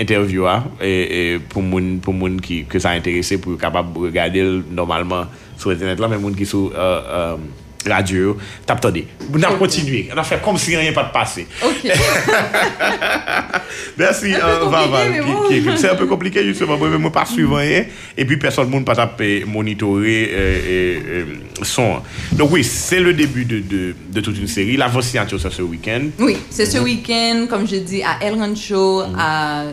interview 0.00 0.48
a, 0.50 0.60
e, 0.80 0.90
e, 0.90 1.20
pou 1.52 1.64
moun, 1.64 1.96
pou 2.02 2.16
moun 2.16 2.38
ki, 2.42 2.62
ke 2.70 2.82
sa 2.82 2.96
interese 2.98 3.38
pou 3.42 3.60
kapab 3.60 3.94
regade 4.02 4.44
normalman 4.72 5.30
sou 5.56 5.74
internet 5.74 6.02
la, 6.02 6.10
men 6.12 6.22
moun 6.22 6.38
ki 6.38 6.48
sou 6.48 6.72
uh, 6.72 7.36
um, 7.36 7.50
radio, 7.88 8.36
tap 8.66 8.80
tande. 8.80 9.04
On 9.34 9.42
a 9.42 9.52
continué, 9.54 10.08
on 10.14 10.18
a 10.18 10.24
fait 10.24 10.40
comme 10.42 10.58
si 10.58 10.76
rien 10.76 10.92
pas 10.92 11.04
de 11.04 11.12
passé. 11.12 11.46
Ok. 11.62 11.84
Merci, 13.98 14.34
euh, 14.34 14.64
Vaval. 14.68 15.22
Bon. 15.24 15.76
C'est 15.76 15.90
un 15.90 15.94
peu 15.94 16.06
compliqué, 16.06 16.44
justement. 16.44 16.76
Moi, 16.76 16.88
même 16.88 17.10
pas 17.10 17.24
suivant 17.24 17.56
rien. 17.56 17.84
Et 18.16 18.24
puis, 18.24 18.36
personne 18.36 18.70
ne 18.70 18.78
peut 18.78 18.84
pas 18.84 19.10
monitorer 19.46 20.30
euh, 20.32 21.00
euh, 21.06 21.24
son. 21.62 22.00
Donc, 22.32 22.52
oui, 22.52 22.64
c'est 22.64 23.00
le 23.00 23.14
début 23.14 23.44
de, 23.44 23.60
de, 23.60 23.94
de, 24.12 24.20
toute 24.20 24.38
une 24.38 24.46
série. 24.48 24.76
La 24.76 24.88
vôtre 24.88 25.06
signature, 25.06 25.40
c'est 25.40 25.50
ce 25.52 25.62
week-end. 25.62 26.02
Oui, 26.18 26.36
c'est 26.50 26.66
ce 26.66 26.78
mhm. 26.78 26.84
week-end, 26.84 27.46
comme 27.48 27.66
je 27.66 27.76
dis, 27.76 28.02
à 28.02 28.18
El 28.22 28.34
Rancho, 28.34 29.04
mm 29.06 29.12
-hmm. 29.12 29.18
à 29.18 29.64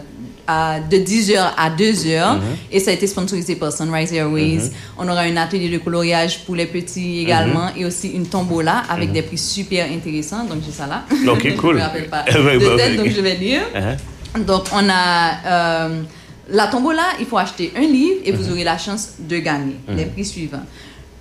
à- 0.49 0.79
de 0.79 0.97
10h 0.97 1.53
à 1.57 1.69
2h. 1.69 2.35
Mhm. 2.35 2.41
Et 2.71 2.79
ça 2.79 2.89
a 2.91 2.93
été 2.95 3.05
sponsorisé 3.07 3.55
par 3.55 3.71
Sunrise 3.71 4.11
Airways. 4.13 4.71
On 4.97 5.07
aura 5.07 5.21
un 5.21 5.37
atelier 5.37 5.69
de 5.69 5.77
coloriage 5.77 6.39
pour 6.45 6.55
les 6.55 6.65
petits 6.65 7.19
également. 7.19 7.67
Mhm. 7.67 7.77
Et 7.81 7.85
aussi 7.85 8.07
une 8.09 8.25
tombola 8.25 8.83
avec 8.89 9.11
des 9.11 9.21
prix 9.21 9.37
super 9.37 9.85
intéressants. 9.91 10.45
Donc, 10.45 10.59
j'ai 10.65 10.71
ça 10.71 10.87
là. 10.87 11.03
Ok, 11.31 11.43
je 11.49 11.55
cool. 11.55 11.75
me 11.75 11.81
rappelle 11.81 12.07
pas 12.09 12.23
de 12.33 12.57
bah, 12.59 12.75
tête, 12.77 12.97
donc 12.97 13.09
je 13.09 13.21
vais 13.21 13.35
lire. 13.35 13.61
Uh-huh. 13.75 14.43
Donc, 14.45 14.63
on 14.73 14.87
a 14.89 15.31
euh, 15.45 16.01
la 16.49 16.67
tombola, 16.67 17.03
il 17.19 17.25
faut 17.27 17.37
acheter 17.37 17.71
un 17.75 17.81
livre 17.81 18.21
et 18.25 18.31
vous 18.31 18.49
aurez 18.51 18.63
la 18.63 18.77
chance 18.77 19.13
de 19.19 19.37
gagner 19.37 19.75
les 19.89 20.05
prix 20.05 20.25
suivants. 20.25 20.65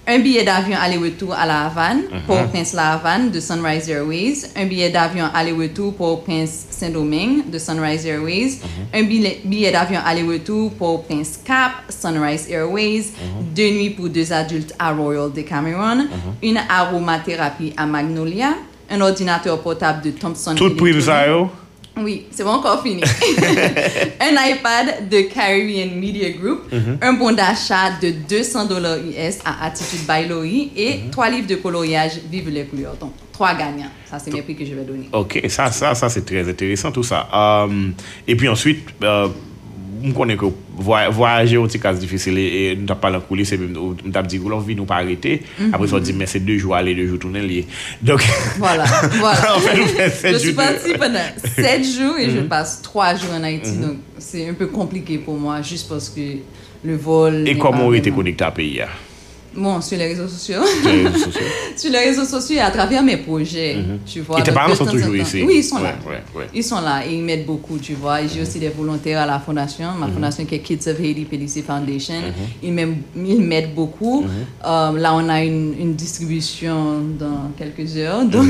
un 0.09 0.19
billet 0.21 0.43
d'avion 0.43 0.77
aller-retour 0.81 1.35
à 1.35 1.45
La 1.45 1.67
Havane, 1.67 1.99
uh 2.11 2.15
-huh. 2.15 2.27
Port-au-Prince-La 2.27 2.93
Havane 2.93 3.31
de 3.31 3.41
Sunrise 3.41 3.89
Airways, 3.91 4.37
un 4.57 4.65
billet 4.67 4.89
d'avion 4.91 5.27
aller-retour 5.35 5.95
Port-au-Prince-Saint-Domingue 5.95 7.51
de 7.51 7.59
Sunrise 7.59 8.07
Airways, 8.07 8.53
uh 8.55 8.65
-huh. 8.65 8.99
un 9.01 9.03
billet, 9.05 9.41
billet 9.45 9.71
d'avion 9.71 10.01
aller-retour 10.05 10.73
Port-au-Prince-Cap, 10.79 11.73
Sunrise 11.91 12.47
Airways, 12.51 13.01
uh 13.01 13.21
-huh. 13.21 13.55
deux 13.55 13.71
nuits 13.77 13.91
pour 13.91 14.09
deux 14.09 14.33
adultes 14.33 14.75
à 14.79 14.93
Royal 14.93 15.31
Decameron, 15.31 15.99
une 16.43 16.61
aromathérapie 16.81 17.73
à 17.77 17.85
Magnolia, 17.87 18.55
un 18.91 19.01
ordinateur 19.03 19.61
portable 19.61 20.01
de 20.07 20.11
Thompson. 20.13 20.55
Tout 20.55 20.75
pour 20.75 20.87
Oui, 21.99 22.27
c'est 22.31 22.45
pas 22.45 22.53
encore 22.53 22.83
fini. 22.83 23.03
un 24.21 24.51
iPad 24.51 25.09
de 25.09 25.23
Caribbean 25.23 25.99
Media 25.99 26.31
Group, 26.31 26.71
Mhm. 26.73 26.99
un 27.03 27.13
bon 27.15 27.33
d'achat 27.33 27.93
de 28.01 28.11
200 28.29 28.67
dollars 28.67 28.99
US 28.99 29.39
à 29.45 29.67
Attitude 29.67 30.01
by 30.09 30.29
Loï 30.29 30.71
et 30.77 30.99
Mhm. 30.99 31.11
trois 31.11 31.29
livres 31.31 31.47
de 31.47 31.57
coloriage 31.57 32.13
Vive 32.31 32.49
les 32.51 32.65
couleurs. 32.65 32.97
Donc, 33.01 33.13
trois 33.33 33.55
gagnants. 33.55 33.91
Ça, 34.11 34.19
c'est 34.19 34.33
mes 34.33 34.43
prix 34.43 34.55
que 34.57 34.65
je 34.65 34.75
vais 34.75 34.85
donner. 34.85 35.09
Ok, 35.13 35.41
ça, 35.49 35.71
ça, 35.71 35.95
ça 35.95 36.09
c'est 36.09 36.25
très 36.25 36.49
intéressant 36.49 36.91
tout 36.93 37.03
ça. 37.03 37.29
Euh, 37.35 37.89
et 38.27 38.35
puis 38.37 38.49
ensuite, 38.49 38.89
euh, 39.03 39.29
on 40.05 40.13
connaît 40.13 40.37
que 40.37 40.47
voyaje 40.79 41.59
ou 41.59 41.69
ti 41.69 41.81
kaz 41.83 41.99
difisil 42.01 42.39
e 42.39 42.75
nou 42.79 42.89
tap 42.91 43.01
palan 43.03 43.23
kou 43.27 43.39
li 43.39 43.47
se 43.49 43.59
nou 43.59 43.97
tap 44.15 44.29
di 44.31 44.39
goulon 44.39 44.63
vi 44.65 44.77
nou 44.79 44.87
pa 44.89 45.01
arete 45.03 45.39
mhm. 45.41 45.75
apre 45.75 45.89
so 45.91 46.01
di 46.03 46.15
men 46.17 46.31
se 46.31 46.41
2 46.45 46.59
jou 46.63 46.77
ale 46.79 46.95
2 46.99 47.09
jou 47.11 47.21
tourne 47.23 47.43
li 47.43 47.65
donc 48.03 48.23
voilà 48.59 48.87
voilà. 49.25 49.57
En 49.57 49.61
fait, 49.61 50.11
fait 50.11 50.33
je 50.33 50.39
suis 50.39 50.53
parti 50.53 50.95
pendant 50.99 51.29
7 51.43 51.85
jours 51.85 52.19
et 52.19 52.31
je 52.31 52.41
mhm. 52.41 52.49
passe 52.49 52.81
3 52.83 53.15
jours 53.17 53.35
en 53.39 53.43
Haïti 53.43 53.73
mhm. 53.73 53.83
donc 53.83 53.97
c'est 54.19 54.49
un 54.49 54.55
peu 54.55 54.67
compliqué 54.69 55.19
pour 55.19 55.37
moi 55.39 55.63
juste 55.63 55.89
parce 55.89 56.09
que 56.09 56.39
le 56.85 56.97
vol 56.97 57.49
et 57.49 57.59
comment 57.59 57.87
on 57.87 57.93
était 57.93 58.11
connecté 58.13 58.45
à 58.45 58.51
pays 58.51 58.79
là 58.79 58.89
Bon, 59.55 59.81
sur 59.81 59.99
les 59.99 60.09
réseaux 60.09 60.29
sociaux. 60.29 60.61
sur 60.65 60.91
les 60.91 61.07
réseaux 61.07 61.19
sociaux 61.25 61.43
sur 61.79 61.93
les 61.93 61.99
réseaux 61.99 62.25
sociaux 62.25 62.57
et 62.57 62.61
à 62.61 62.71
travers 62.71 63.03
mes 63.03 63.17
projets, 63.17 63.77
tu 64.05 64.21
vois. 64.21 64.41
Et 64.41 64.43
tes 64.43 64.53
parents 64.53 64.75
sont 64.75 64.87
toujours 64.87 65.15
ici 65.15 65.43
Oui, 65.47 65.57
ils 65.59 65.65
sont 65.65 65.79
là. 65.79 65.95
Ouais. 66.07 66.47
Ils 66.55 66.65
sont 66.65 66.81
là 66.81 67.07
et 67.07 67.15
ils 67.15 67.23
m'aident 67.23 67.47
beaucoup, 67.47 67.79
tu 67.79 67.95
vois. 67.95 68.27
J'ai 68.27 68.43
aussi 68.43 68.59
des 68.59 68.69
volontaires 68.69 69.21
à 69.21 69.27
la 69.27 69.39
fondation, 69.39 69.93
ma 69.99 70.09
fondation 70.09 70.45
qui 70.45 70.57
est 70.57 70.59
Kids 70.59 70.89
of 70.89 70.99
Haiti 71.01 71.25
PDC 71.25 71.65
Foundation. 71.65 72.15
Ils 72.63 72.73
m'aident 72.73 73.75
beaucoup. 73.75 74.25
Euh, 74.25 74.99
là, 74.99 75.15
on 75.15 75.29
a 75.29 75.43
une, 75.43 75.75
une 75.79 75.95
distribution 75.95 77.01
dans 77.19 77.53
quelques 77.57 77.97
heures, 77.97 78.25
donc 78.25 78.49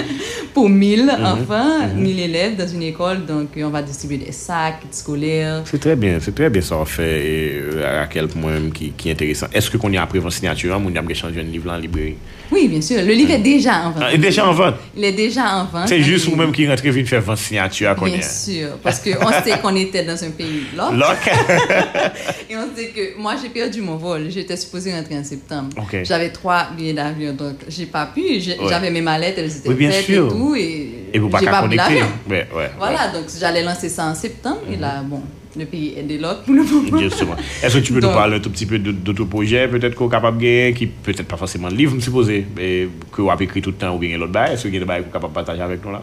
pour 0.54 0.68
1000 0.68 1.10
enfants, 1.10 1.88
1000 1.94 2.20
élèves 2.20 2.56
dans 2.56 2.68
une 2.68 2.82
école. 2.82 3.24
Donc, 3.26 3.48
on 3.56 3.70
va 3.70 3.82
distribuer 3.82 4.18
des 4.18 4.32
sacs, 4.32 4.82
scolaires. 4.90 5.62
C'est 5.64 5.80
très 5.80 5.96
bien, 5.96 6.18
c'est 6.20 6.34
très 6.34 6.50
bien 6.50 6.62
ça 6.62 6.84
fait, 6.84 7.26
et 7.26 7.60
euh, 7.60 8.02
à 8.02 8.06
quel 8.06 8.28
point 8.28 8.70
qui, 8.72 8.90
qui 8.92 9.08
est 9.08 9.12
intéressant. 9.12 9.46
Est-ce 9.52 9.70
que 9.70 9.76
qu'on 9.76 9.92
y 9.92 9.96
a 9.96 10.06
votre 10.06 10.30
signature, 10.36 10.80
on 10.84 10.90
y 10.90 10.98
a 10.98 11.14
changer 11.14 11.40
un 11.40 11.44
livre 11.44 11.70
en 11.70 11.76
librairie 11.76 12.16
Oui, 12.52 12.68
bien 12.68 12.80
sûr. 12.80 12.98
Le 13.02 13.12
livre 13.12 13.32
est 13.32 13.38
déjà 13.38 13.80
en 13.86 13.90
vente. 13.90 14.02
Ah, 14.02 14.10
Il 14.12 14.16
est 14.16 14.28
déjà 14.28 14.46
en 14.46 14.52
vente? 14.52 14.74
Il 14.96 15.04
est 15.04 15.12
déjà 15.12 15.42
en 15.56 15.64
vente. 15.64 15.88
C'est 15.88 16.02
juste 16.02 16.26
vous-même 16.28 16.52
qui 16.52 16.68
rentrez 16.68 16.90
vite 16.90 17.08
faire 17.08 17.22
votre 17.22 17.40
signature 17.40 17.90
à 17.90 17.94
Bien 17.94 18.22
sûr, 18.22 18.68
parce 18.82 19.00
qu'on 19.00 19.30
sait 19.44 19.58
qu'on 19.60 19.74
était 19.76 20.04
dans 20.04 20.22
un 20.22 20.30
pays 20.30 20.62
là. 20.76 20.90
Lock 20.92 21.16
Et 22.50 22.56
on 22.56 22.74
sait 22.76 22.88
que 22.88 23.18
moi, 23.20 23.34
j'ai 23.42 23.48
perdu 23.48 23.80
mon 23.82 23.96
vol. 23.96 24.26
J'étais 24.30 24.56
supposée 24.56 24.92
rentrer 24.92 25.18
en 25.18 25.24
septembre. 25.24 25.70
J'avais 26.04 26.30
trois 26.30 26.68
billets 26.76 26.92
d'avion, 26.92 27.32
donc 27.32 27.56
j'ai 27.68 27.86
pas 27.86 28.06
pu. 28.06 28.20
Ouais. 28.20 28.40
J'avais 28.68 28.90
mes 28.90 29.00
mallettes, 29.00 29.36
elles 29.38 29.56
étaient 29.56 29.68
Oui, 29.68 29.74
bien 29.74 29.90
faites 29.90 30.04
sûr. 30.04 30.26
et 30.26 30.30
tout. 30.30 30.54
Et, 30.56 30.88
Et 31.12 31.18
vous 31.18 31.28
pas 31.28 31.38
pris 31.38 31.46
connecter. 31.46 32.02
Ouais, 32.28 32.46
ouais. 32.54 32.70
Voilà, 32.78 33.08
donc 33.08 33.24
j'allais 33.38 33.62
lancer 33.62 33.88
ça 33.88 34.06
en 34.06 34.14
septembre. 34.14 34.60
Et 34.72 34.76
là, 34.76 35.02
bon, 35.04 35.22
le 35.58 35.64
pays 35.66 35.94
et 35.96 36.02
de 36.02 36.20
l'autre 36.20 36.42
pour 36.42 36.54
le 36.54 36.62
moment. 36.62 36.98
Justement. 36.98 37.36
Est-ce 37.62 37.78
que 37.78 37.82
tu 37.82 37.92
peux 37.92 38.00
Donc, 38.00 38.10
nous 38.10 38.16
parler 38.16 38.36
un 38.36 38.40
tout 38.40 38.50
petit 38.50 38.66
peu 38.66 38.78
de, 38.78 38.92
de 38.92 39.12
ton 39.12 39.26
projet, 39.26 39.68
peut-être 39.68 39.94
qu'on 39.94 40.08
est 40.08 40.10
capable 40.10 40.38
de 40.38 40.42
gagner, 40.42 40.74
qui 40.74 40.86
peut-être 40.86 41.26
pas 41.26 41.36
forcément 41.36 41.68
le 41.68 41.76
livre, 41.76 41.92
je 41.92 41.96
me 41.96 42.00
suppose, 42.00 42.28
mais 42.28 42.88
que 43.12 43.22
vous 43.22 43.30
avez 43.30 43.44
écrit 43.44 43.62
tout 43.62 43.70
le 43.70 43.76
temps 43.76 43.94
ou 43.94 43.98
bien 43.98 44.16
l'autre 44.18 44.32
bail, 44.32 44.54
est-ce 44.54 44.64
que 44.64 44.68
vous 44.68 44.76
êtes 44.76 45.12
capable 45.12 45.28
de 45.28 45.34
partager 45.34 45.62
avec 45.62 45.84
nous 45.84 45.92
là? 45.92 46.02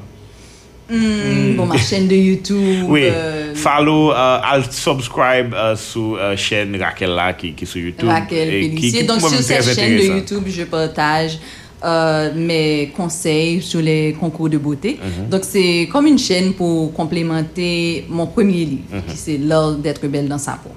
Mm, 0.89 0.95
mm. 0.95 1.55
Bon, 1.55 1.65
ma 1.65 1.75
hmm. 1.75 1.77
chaîne 1.77 2.07
de 2.07 2.15
YouTube. 2.15 2.85
Oui. 2.87 3.03
Euh, 3.05 3.55
follow, 3.55 4.11
uh, 4.11 4.61
subscribe 4.69 5.53
uh, 5.53 5.77
sur 5.77 6.17
uh, 6.17 6.35
chaîne 6.35 6.75
Raquel 6.75 7.11
là 7.11 7.33
qui, 7.33 7.53
qui 7.53 7.63
est 7.63 7.67
sur 7.67 7.81
YouTube. 7.81 8.09
Raquel 8.09 8.49
Pénissier. 8.49 9.03
Donc, 9.03 9.21
sur 9.21 9.29
cette 9.29 9.75
chaîne 9.75 9.97
de 9.97 10.03
YouTube, 10.03 10.43
je 10.47 10.63
partage 10.63 11.39
euh, 11.83 12.31
mes 12.35 12.91
conseils 12.95 13.61
sur 13.61 13.81
les 13.81 14.13
concours 14.19 14.49
de 14.49 14.57
beauté. 14.57 14.99
Mhm. 15.01 15.29
Donc, 15.29 15.43
c'est 15.43 15.87
comme 15.91 16.05
une 16.07 16.17
chaîne 16.19 16.53
pour 16.53 16.93
complémenter 16.93 18.05
mon 18.09 18.27
premier 18.27 18.65
livre, 18.65 18.83
Mhm. 18.91 19.01
qui 19.09 19.17
c'est 19.17 19.37
L'art 19.37 19.73
d'être 19.75 20.05
belle 20.07 20.27
dans 20.29 20.37
sa 20.37 20.53
peau. 20.53 20.71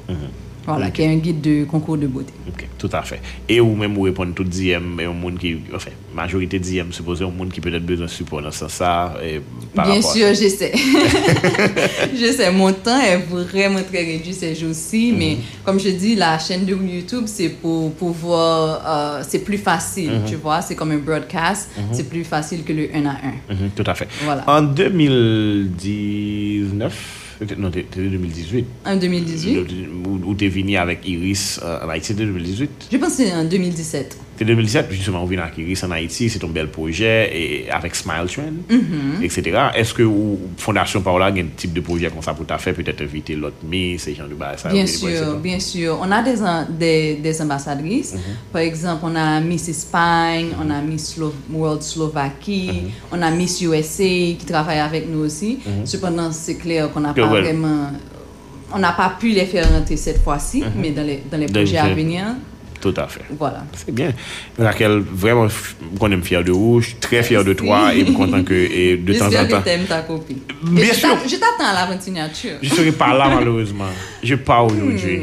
Voilà, 0.66 0.90
qui 0.90 1.02
est 1.02 1.08
un 1.08 1.16
guide 1.16 1.40
de 1.40 1.64
concours 1.64 1.96
de 1.96 2.06
beauté. 2.06 2.32
Ok, 2.48 2.66
tout 2.78 2.90
à 2.92 3.02
fait. 3.02 3.20
Et 3.48 3.60
ou 3.60 3.74
même 3.76 3.96
ou 3.96 4.02
répondre 4.02 4.34
tout 4.34 4.44
DM, 4.44 4.98
et 5.00 5.04
un 5.04 5.12
monde 5.12 5.38
qui, 5.38 5.56
enfin, 5.74 5.90
majorité 6.14 6.58
DM, 6.58 6.90
supposé 6.90 7.24
un 7.24 7.30
monde 7.30 7.50
qui 7.52 7.60
peut-être 7.60 7.86
besoin 7.86 8.06
de 8.06 8.10
support 8.10 8.42
dans 8.42 8.50
ce 8.50 8.66
ça, 8.68 9.14
et 9.24 9.40
par 9.74 9.86
Bien 9.86 10.02
sûr, 10.02 10.34
j'essaie. 10.34 10.72
j'essaie. 12.18 12.50
Mon 12.50 12.72
temps 12.72 13.00
est 13.00 13.18
vraiment 13.18 13.82
très 13.82 14.04
réduit 14.04 14.32
ces 14.34 14.54
jours-ci, 14.54 15.12
Mhm. 15.12 15.18
mais 15.18 15.36
comme 15.64 15.78
je 15.78 15.90
dis, 15.90 16.14
la 16.16 16.38
chaîne 16.38 16.64
de 16.64 16.74
YouTube, 16.74 17.24
c'est 17.26 17.50
pour 17.50 17.92
pouvoir. 17.92 18.82
euh, 18.86 19.22
c'est 19.26 19.40
plus 19.44 19.58
facile, 19.58 20.10
Mhm. 20.10 20.24
tu 20.26 20.34
vois. 20.36 20.60
C'est 20.62 20.74
comme 20.74 20.90
un 20.92 20.98
broadcast. 20.98 21.70
C'est 21.92 22.08
plus 22.08 22.24
facile 22.24 22.64
que 22.64 22.72
le 22.72 22.88
1 22.94 23.06
à 23.06 23.10
1. 23.12 23.16
Mhm, 23.54 23.70
tout 23.76 23.84
à 23.86 23.94
fait. 23.94 24.08
Voilà. 24.24 24.42
En 24.48 24.62
2019, 24.62 27.25
peut-être- 27.38 27.58
non, 27.58 27.70
c'était 27.72 28.00
2018, 28.00 28.64
En 28.84 28.96
2018 28.96 29.58
où, 30.06 30.30
où 30.30 30.34
t'es 30.34 30.48
venu 30.48 30.76
avec 30.76 31.06
Iris 31.08 31.60
euh, 31.62 31.84
en 31.84 31.88
Haïti, 31.88 32.08
c'était 32.08 32.24
2018 32.26 32.70
Je 32.92 32.96
pense 32.96 33.10
que 33.10 33.14
c'est 33.24 33.32
en 33.34 33.44
2017. 33.44 34.18
C'est 34.38 34.44
2017, 34.44 34.92
justement, 34.92 35.20
vous 35.22 35.28
venez 35.28 35.40
acquérir 35.40 35.78
en 35.84 35.90
Haïti, 35.92 36.28
c'est 36.28 36.44
un 36.44 36.48
bel 36.48 36.68
projet, 36.68 37.30
et 37.34 37.70
avec 37.70 37.94
Smile 37.94 38.26
Trend, 38.34 38.56
mm 38.68 38.76
-hmm. 38.76 39.24
etc. 39.24 39.42
Est-ce 39.74 39.94
que 39.94 40.02
ou, 40.02 40.38
Fondation 40.58 41.00
Paola 41.00 41.26
a 41.26 41.30
un 41.32 41.48
type 41.56 41.72
de 41.72 41.80
projet 41.80 42.10
comme 42.10 42.22
ça 42.22 42.34
pour 42.34 42.44
ta 42.46 42.58
fait, 42.58 42.74
peut-être 42.74 43.00
éviter 43.00 43.34
l'autre 43.34 43.62
mise, 43.64 44.02
ces 44.02 44.14
gens 44.14 44.28
de 44.28 44.34
base 44.34 44.58
ça, 44.62 44.68
Bien 44.68 44.86
sûr, 44.86 45.24
bien 45.48 45.58
sûr. 45.58 45.90
On 46.04 46.10
a 46.12 46.20
des, 46.28 46.36
des, 46.82 47.14
des 47.26 47.36
ambassadrices. 47.44 48.12
Mm 48.14 48.18
-hmm. 48.18 48.52
Par 48.54 48.62
exemple, 48.70 49.02
on 49.10 49.14
a 49.26 49.28
Miss 49.50 49.64
Espagne, 49.76 50.48
mm 50.50 50.54
-hmm. 50.54 50.62
on 50.62 50.70
a 50.76 50.78
Miss 50.90 51.04
Slo 51.12 51.28
World 51.58 51.82
Slovaquie, 51.92 52.70
mm-hmm. 52.72 53.14
on 53.14 53.18
a 53.28 53.30
Miss 53.40 53.54
USA 53.66 54.14
qui 54.38 54.46
travaille 54.54 54.82
avec 54.90 55.04
nous 55.12 55.22
aussi. 55.28 55.50
Mm-hmm. 55.58 55.86
Cependant, 55.92 56.30
c'est 56.44 56.58
clair 56.64 56.82
qu'on 56.92 57.02
n'a 57.06 57.14
pas 57.14 57.30
well. 57.32 57.42
vraiment... 57.44 57.80
On 58.76 58.80
n'a 58.86 58.94
pas 59.02 59.10
pu 59.20 59.28
les 59.38 59.46
faire 59.52 59.66
rentrer 59.74 59.98
cette 60.06 60.20
fois-ci, 60.26 60.58
mm-hmm. 60.60 60.80
mais 60.82 60.90
dans 60.98 61.06
les, 61.10 61.18
dans 61.30 61.40
les 61.44 61.50
projets 61.56 61.78
à 61.78 61.90
venir, 62.00 62.24
Tout 62.80 62.94
à 62.96 63.06
fait. 63.08 63.22
voilà. 63.38 63.64
C'est 63.74 63.92
bien. 63.94 64.12
Raquel, 64.58 64.98
vraiment, 65.00 65.48
qu'on 65.98 66.10
aime 66.12 66.22
fier 66.22 66.44
de 66.44 66.52
vous, 66.52 66.80
je 66.80 66.88
suis 66.88 66.96
très 66.96 67.22
fier 67.22 67.42
de 67.44 67.52
toi 67.52 67.94
et 67.94 68.04
content 68.12 68.42
que 68.42 68.54
et 68.54 68.96
de 68.96 69.12
temps 69.14 69.26
en 69.26 69.30
J'espère 69.30 69.48
temps. 69.48 69.62
t'aimes 69.62 69.84
ta 69.86 70.02
copine. 70.02 70.38
Bien 70.62 70.92
sûr. 70.92 71.16
Je 71.26 71.36
t'attends 71.36 71.70
à 71.74 71.88
la 71.88 72.00
signature. 72.00 72.52
Je 72.62 72.68
serai 72.68 72.92
pas 72.92 73.14
là 73.16 73.28
malheureusement. 73.34 73.84
Je 74.22 74.34
pars 74.34 74.66
aujourd'hui. 74.66 75.20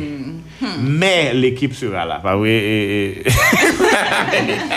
Mais 0.81 1.33
l'équipe 1.33 1.73
sera 1.73 2.05
là, 2.05 2.19
pas 2.21 2.35
vrai? 2.35 2.51
Et- 2.51 3.19
et- 3.19 3.23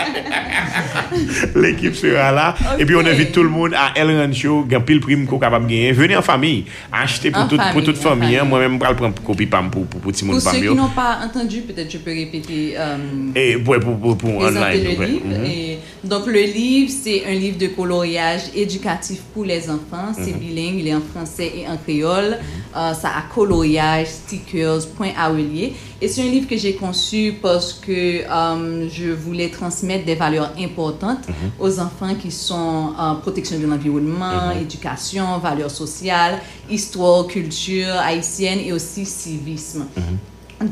l'équipe 1.55 1.95
sera 1.95 2.31
là. 2.31 2.55
Et 2.77 2.85
puis 2.85 2.95
on 2.95 3.05
invite 3.05 3.31
tout 3.31 3.43
le 3.43 3.49
monde 3.49 3.73
à 3.73 3.91
El 3.95 4.17
Rancho, 4.19 4.65
pile 4.85 4.99
prime 4.99 5.25
qu'on 5.25 5.39
capable 5.39 5.65
de 5.65 5.71
gagner. 5.71 5.91
Venez 5.91 6.15
en 6.17 6.21
famille, 6.21 6.65
achetez 6.91 7.31
pour, 7.31 7.43
En 7.43 7.47
toute, 7.47 7.57
pour 7.59 7.67
famille, 7.67 7.85
toute 7.85 7.97
famille. 7.97 8.35
hein. 8.35 8.39
famille. 8.39 8.49
Moi-même, 8.49 8.79
je 8.81 8.87
vais 8.87 8.95
prendre 8.95 9.21
copie 9.23 9.45
pam 9.45 9.69
pour, 9.69 9.85
pour, 9.85 10.01
pour 10.01 10.11
tout 10.11 10.19
le 10.21 10.25
Pour 10.25 10.35
monde 10.35 10.41
ceux 10.53 10.59
qui 10.59 10.75
n'ont 10.75 10.89
pas 10.89 11.19
entendu, 11.25 11.61
peut-être 11.61 11.91
je 11.91 11.97
peux 11.97 12.11
répéter. 12.11 12.73
euh, 12.77 12.97
Et 13.35 13.55
pour, 13.57 13.79
pour, 13.79 14.17
pour 14.17 14.37
online. 14.37 14.83
le. 14.83 15.37
Mhm. 15.37 15.45
Et 15.45 15.77
donc, 16.03 16.27
le 16.27 16.41
livre, 16.41 16.91
c'est 17.03 17.23
un 17.27 17.33
livre 17.33 17.57
de 17.57 17.67
coloriage 17.67 18.41
éducatif 18.55 19.19
pour 19.33 19.45
les 19.45 19.69
enfants. 19.69 20.11
C'est 20.13 20.31
Mhm. 20.33 20.39
bilingue, 20.39 20.79
il 20.79 20.87
est 20.87 20.95
en 20.95 21.01
français 21.01 21.51
et 21.55 21.67
en 21.67 21.77
créole. 21.77 22.37
Euh, 22.75 22.93
ça 22.93 23.09
a 23.09 23.33
coloriage, 23.33 24.07
stickers, 24.07 24.87
point 24.95 25.11
à 25.17 25.29
relier. 25.29 25.73
Et 26.01 26.07
c'est 26.07 26.21
un 26.21 26.25
livre 26.29 26.47
que 26.47 26.55
j'ai 26.57 26.75
conçu 26.75 27.33
parce 27.41 27.73
que 27.73 27.91
euh, 28.29 28.87
je 28.89 29.11
voulais 29.11 29.49
transmettre 29.49 30.05
des 30.05 30.15
valeurs 30.15 30.51
importantes 30.59 31.27
Mhm. 31.27 31.51
aux 31.59 31.79
enfants 31.79 32.13
qui 32.21 32.29
sont 32.31 32.93
en 32.97 33.15
protection 33.15 33.57
de 33.59 33.65
l'environnement, 33.65 34.53
Mhm. 34.53 34.61
éducation, 34.61 35.39
valeurs 35.39 35.71
sociales, 35.71 36.39
histoire, 36.69 37.25
culture 37.27 37.93
haïtienne 37.99 38.59
et 38.59 38.73
aussi 38.73 39.05
civisme. 39.05 39.85
Mhm. 39.97 40.17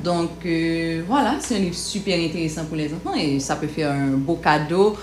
Donc 0.04 0.32
euh, 0.46 1.04
voilà, 1.08 1.36
c'est 1.40 1.56
un 1.58 1.60
livre 1.60 1.76
super 1.76 2.18
intéressant 2.20 2.66
pour 2.66 2.76
les 2.76 2.92
enfants 2.92 3.14
et 3.16 3.40
ça 3.40 3.56
peut 3.56 3.68
faire 3.68 3.92
un 3.92 4.18
beau 4.18 4.36
cadeau 4.36 4.96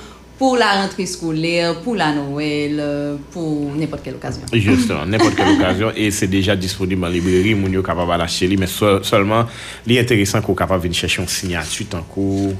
pour 0.43 0.57
la 0.57 0.73
rentrée 0.83 1.07
scolaire, 1.07 1.79
pour 1.83 1.95
la 1.95 2.13
Noël, 2.13 2.77
euh, 2.81 3.15
pour 3.31 3.73
n'importe 3.77 4.03
quelle 4.03 4.17
occasion. 4.17 4.43
Justement, 4.53 5.07
n'importe 5.07 5.37
quelle 5.37 5.51
occasion. 5.57 5.93
Et 5.95 6.11
c'est 6.11 6.27
déjà 6.27 6.57
disponible 6.57 7.05
en 7.05 7.09
librairie. 7.09 7.55
Moun 7.55 7.73
yo 7.73 7.81
capable 7.81 8.19
d'acheter 8.19 8.49
li, 8.49 8.57
mais 8.57 8.67
so- 8.67 9.05
seulement, 9.05 9.47
li 9.87 10.01
intéressant 10.01 10.43
qu'on 10.43 10.57
capable 10.57 10.83
venir 10.83 10.97
chercher 10.99 11.23
une 11.23 11.29
signature 11.29 11.87
tant 11.89 12.03
coup. 12.03 12.53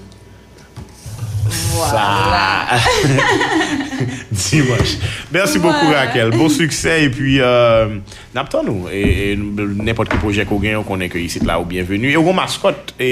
Voilà. 1.75 2.67
Dimanche. 4.31 4.97
Merci 5.33 5.59
beaucoup. 5.59 5.89
Raquel. 5.93 6.31
Bon 6.31 6.49
succès. 6.49 7.03
Et 7.07 7.11
puis, 7.11 7.41
euh, 7.41 7.99
Naptan 8.33 8.65
nou, 8.65 8.89
e, 8.89 9.01
e 9.33 9.83
nepot 9.85 10.09
ki 10.09 10.17
projek 10.23 10.49
ou 10.55 10.63
gen, 10.63 10.79
ou 10.81 10.87
konen 10.89 11.11
ke 11.13 11.21
yisit 11.21 11.45
la 11.45 11.59
ou 11.61 11.67
bienvenu. 11.69 12.09
E 12.09 12.17
ou 12.17 12.25
gon 12.25 12.37
maskot 12.39 12.95
e, 12.97 13.11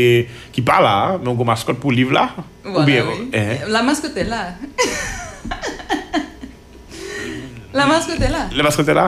ki 0.55 0.65
pa 0.65 0.79
la, 0.81 0.95
men 1.19 1.29
ou 1.29 1.37
gon 1.37 1.51
maskot 1.51 1.77
pou 1.83 1.93
liv 1.93 2.09
la. 2.15 2.31
Voilà, 2.65 2.79
ou 2.81 2.87
bien, 2.89 3.05
oui. 3.05 3.29
eh. 3.37 3.67
La 3.69 3.83
maskot 3.85 4.17
e 4.17 4.25
la. 4.25 4.41
la 7.77 7.87
maskot 7.93 8.17
e 8.17 8.33
la. 8.33 8.47
La 8.57 8.65
maskot 8.65 8.89
e 8.89 8.97
la? 8.97 9.07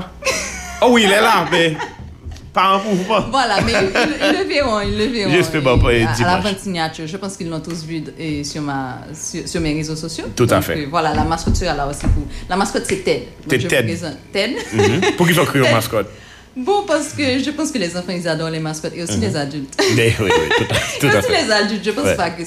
Oh 0.84 0.92
oui, 0.92 1.08
le 1.08 1.22
la, 1.24 1.36
be. 1.48 1.64
Mais 2.54 2.60
pas 2.60 2.68
un 2.74 2.78
mouvement. 2.82 3.20
Voilà, 3.30 3.60
mais 3.62 3.72
ils, 3.72 4.28
ils 4.32 4.38
le 4.38 4.44
verront, 4.48 4.80
ils 4.80 4.96
le 4.98 5.04
verront. 5.06 5.32
Justement, 5.32 5.74
Et 5.76 5.78
pour, 5.78 5.88
euh, 5.88 6.04
à, 6.24 6.34
à 6.36 6.40
la 6.42 6.54
signature, 6.58 7.06
je 7.06 7.16
pense 7.16 7.36
qu'ils 7.36 7.48
l'ont 7.48 7.60
tous 7.60 7.84
vu 7.84 8.02
et 8.18 8.44
sur, 8.44 8.62
ma, 8.62 8.98
sur, 9.14 9.46
sur 9.48 9.60
mes 9.60 9.74
réseaux 9.74 9.96
sociaux. 9.96 10.26
Tout 10.36 10.44
à 10.44 10.56
Donc, 10.56 10.62
fait. 10.64 10.78
euh, 10.78 10.86
voilà, 10.90 11.14
la 11.14 11.24
mascotte 11.24 11.56
sera 11.56 11.74
là 11.74 11.86
aussi 11.86 12.00
pour. 12.02 12.24
La 12.48 12.56
mascotte, 12.56 12.84
c'est 12.86 13.02
Ted. 13.04 13.28
C'est 13.48 13.58
vous 13.58 13.68
Ted. 13.68 13.98
Ted. 14.32 14.56
Mhm. 14.72 15.00
Pour 15.16 15.26
qu'ils 15.26 15.40
ont 15.40 15.44
créé 15.44 15.62
une 15.66 15.72
mascotte. 15.74 16.08
Bon, 16.54 16.82
parce 16.86 17.14
que 17.14 17.38
je 17.38 17.50
pense 17.50 17.70
que 17.70 17.78
les 17.78 17.96
enfants, 17.96 18.12
ils 18.14 18.28
adorent 18.28 18.50
les 18.50 18.58
mascottes 18.58 18.92
et 18.94 19.02
aussi 19.02 19.16
les 19.16 19.34
adultes. 19.36 19.74
Mais 19.96 20.14
oui, 20.20 20.26
oui, 20.30 20.48
tout 20.58 20.64
tout 21.00 21.06
à 21.06 21.22
fait. 21.22 21.44
les 21.46 21.50
adultes, 21.50 21.80
je 21.82 21.90
pense 21.92 22.04
Ouais. 22.04 22.14
pas 22.14 22.28
que 22.28 22.42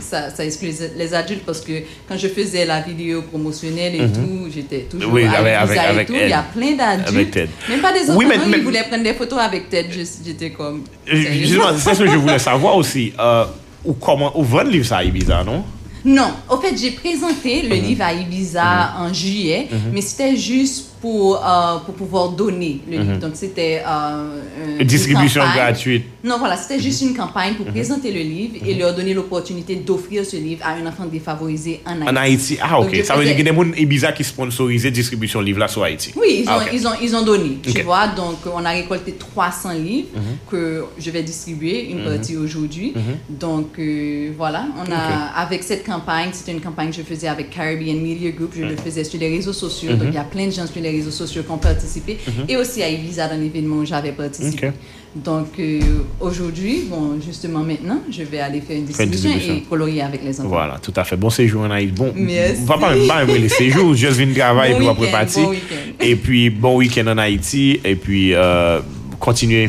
ça, 0.00 0.30
ça 0.34 0.44
exclut 0.46 0.72
les- 0.96 1.12
adultes 1.12 1.42
parce 1.44 1.60
que 1.60 1.72
quand 2.08 2.16
je 2.16 2.28
faisais 2.28 2.64
la 2.64 2.80
vidéo 2.80 3.20
promotionnelle 3.22 3.94
et 3.96 4.06
tout, 4.10 4.48
j'étais 4.54 4.86
toujours 4.90 5.08
Mhm. 5.10 5.14
Oui, 5.14 5.24
avec- 5.26 5.54
avec, 5.56 5.78
avec- 5.78 6.06
tout. 6.06 6.14
Il 6.18 6.28
y 6.28 6.32
a 6.32 6.42
plein 6.54 6.72
d'adultes, 6.74 7.36
même 7.68 7.80
pas 7.82 7.92
des 7.92 8.04
enfants, 8.10 8.16
Oui, 8.18 8.24
mais- 8.26 8.38
non, 8.38 8.46
mais- 8.46 8.56
ils 8.58 8.64
voulaient 8.64 8.84
prendre 8.88 9.02
des 9.04 9.12
photos 9.14 9.38
avec 9.40 9.68
Ted. 9.68 9.88
J'étais 10.24 10.50
comme. 10.52 10.84
Euh? 11.12 11.16
Justement, 11.32 11.64
c'est 11.76 11.94
ce 11.94 11.98
que 12.02 12.10
je 12.10 12.16
voulais 12.16 12.38
savoir 12.50 12.76
aussi. 12.76 13.12
Euh, 13.20 13.44
ou 13.84 13.92
comment, 13.92 14.38
ou 14.38 14.42
vendre 14.42 14.64
le 14.64 14.70
livre 14.70 14.86
ça 14.86 14.98
à 14.98 15.04
Ibiza, 15.04 15.44
non? 15.44 15.64
Non, 16.02 16.30
au 16.48 16.56
fait, 16.58 16.74
j'ai 16.80 16.92
présenté 16.92 17.62
Mhm. 17.64 17.68
le 17.68 17.74
livre 17.76 18.04
à 18.04 18.14
Ibiza 18.14 18.94
en 18.98 19.12
juillet, 19.12 19.68
mais 19.92 20.00
c'était 20.00 20.34
juste 20.34 20.86
pour, 21.00 21.36
euh, 21.36 21.78
pour 21.86 21.94
pouvoir 21.94 22.28
donner 22.30 22.80
le 22.90 22.98
livre. 22.98 23.16
Donc, 23.18 23.32
c'était. 23.34 23.82
euh, 23.86 24.40
une 24.80 24.86
Distribution 24.86 25.42
gratuite. 25.54 26.04
Non, 26.22 26.38
voilà, 26.38 26.56
c'était 26.56 26.78
juste 26.80 27.00
une 27.02 27.14
campagne 27.16 27.52
Mhm. 27.52 27.56
pour 27.56 27.66
présenter 27.66 28.12
le 28.12 28.20
livre 28.20 28.56
et 28.66 28.74
leur 28.74 28.94
donner 28.94 29.14
l'opportunité 29.14 29.76
d'offrir 29.76 30.24
ce 30.26 30.36
livre 30.36 30.62
à 30.64 30.72
un 30.72 30.86
enfant 30.86 31.06
défavorisé 31.06 31.80
en 31.86 31.92
Haïti. 32.02 32.08
En 32.10 32.16
Haïti. 32.16 32.58
Ah, 32.60 32.80
ok. 32.80 32.96
Ça 33.04 33.16
veut 33.16 33.24
dire 33.24 33.34
qu'il 33.36 33.46
y 33.46 33.48
a 33.48 33.52
des 33.52 33.58
gens 33.58 33.72
Ibiza 33.76 34.12
qui 34.12 34.24
sponsorisent 34.24 34.86
distribution 34.86 35.40
livre 35.40 35.58
là 35.60 35.68
sur 35.68 35.82
Haïti. 35.82 36.12
Oui, 36.16 36.40
ils 36.42 36.48
ont, 36.48 36.52
Ah, 36.52 36.58
ok. 36.62 36.70
ils 36.72 36.86
ont, 36.86 36.90
ils 37.02 37.16
ont 37.16 37.22
donné, 37.22 37.58
tu. 37.62 37.70
Mhm. 37.78 37.84
vois. 37.84 38.08
Donc, 38.08 38.36
on 38.52 38.64
a 38.64 38.70
récolté 38.70 39.12
300 39.12 39.72
livres 39.72 40.08
que 40.50 40.84
je 40.98 41.10
vais 41.10 41.22
distribuer, 41.22 41.90
une 41.90 42.04
partie 42.04 42.36
aujourd'hui. 42.36 42.92
Donc, 43.28 43.78
euh, 43.78 44.30
voilà, 44.36 44.66
on 44.78 44.90
a, 44.92 45.32
avec 45.36 45.62
cette 45.62 45.84
campagne, 45.86 46.30
c'était 46.32 46.52
une 46.52 46.60
campagne 46.60 46.90
que 46.90 46.96
je 46.96 47.02
faisais 47.02 47.28
avec 47.28 47.50
Caribbean 47.50 47.98
Media 48.00 48.30
Group, 48.30 48.52
je 48.54 48.62
le 48.64 48.76
faisais 48.76 49.04
sur 49.04 49.18
les 49.18 49.28
réseaux 49.30 49.52
sociaux. 49.52 49.92
Donc, 49.94 50.08
il 50.08 50.14
y 50.14 50.18
a 50.18 50.24
plein 50.24 50.46
de 50.46 50.50
gens 50.52 50.66
sur 50.66 50.80
les 50.82 50.89
réseaux 50.90 51.10
sociaux 51.10 51.42
qui 51.42 51.50
ont 51.50 51.58
participé. 51.58 52.18
Et 52.48 52.56
aussi 52.56 52.82
à 52.82 52.88
Ibiza, 52.88 53.28
dans 53.28 53.40
l'événement 53.40 53.76
où 53.76 53.84
j'avais 53.86 54.12
participé. 54.12 54.70
Donc, 55.14 55.48
euh, 55.58 55.80
aujourd'hui, 56.20 56.84
bon, 56.88 57.18
justement 57.20 57.60
maintenant, 57.60 58.00
je 58.08 58.22
vais 58.22 58.38
aller 58.38 58.60
faire 58.60 58.76
une 58.76 58.84
distribution, 58.84 59.30
et 59.30 59.62
colorier 59.68 60.02
avec 60.02 60.22
les 60.22 60.38
enfants. 60.38 60.48
Voilà, 60.48 60.78
tout 60.80 60.92
à 60.94 61.02
fait. 61.02 61.16
Bon 61.16 61.30
séjour 61.30 61.62
en 61.62 61.70
Haïti. 61.72 61.92
Bon, 61.92 62.12
Merci. 62.14 62.60
on 62.62 62.66
va 62.66 62.78
pas 62.78 62.94
même 62.94 63.08
pas 63.08 63.24
aimer 63.24 63.38
les 63.40 63.48
séjours, 63.48 63.92
juste 63.94 64.18
venir 64.18 64.36
travailler 64.36 64.78
Bon 64.78 64.94
pour 64.94 65.10
partir. 65.10 65.42
bon. 65.42 65.54
Et 66.00 66.14
puis, 66.14 66.48
bon 66.48 66.76
week-end 66.76 67.08
en 67.08 67.18
Haïti. 67.18 67.80
Et 67.84 67.96
puis, 67.96 68.34
euh, 68.34 68.78
continuer, 69.18 69.68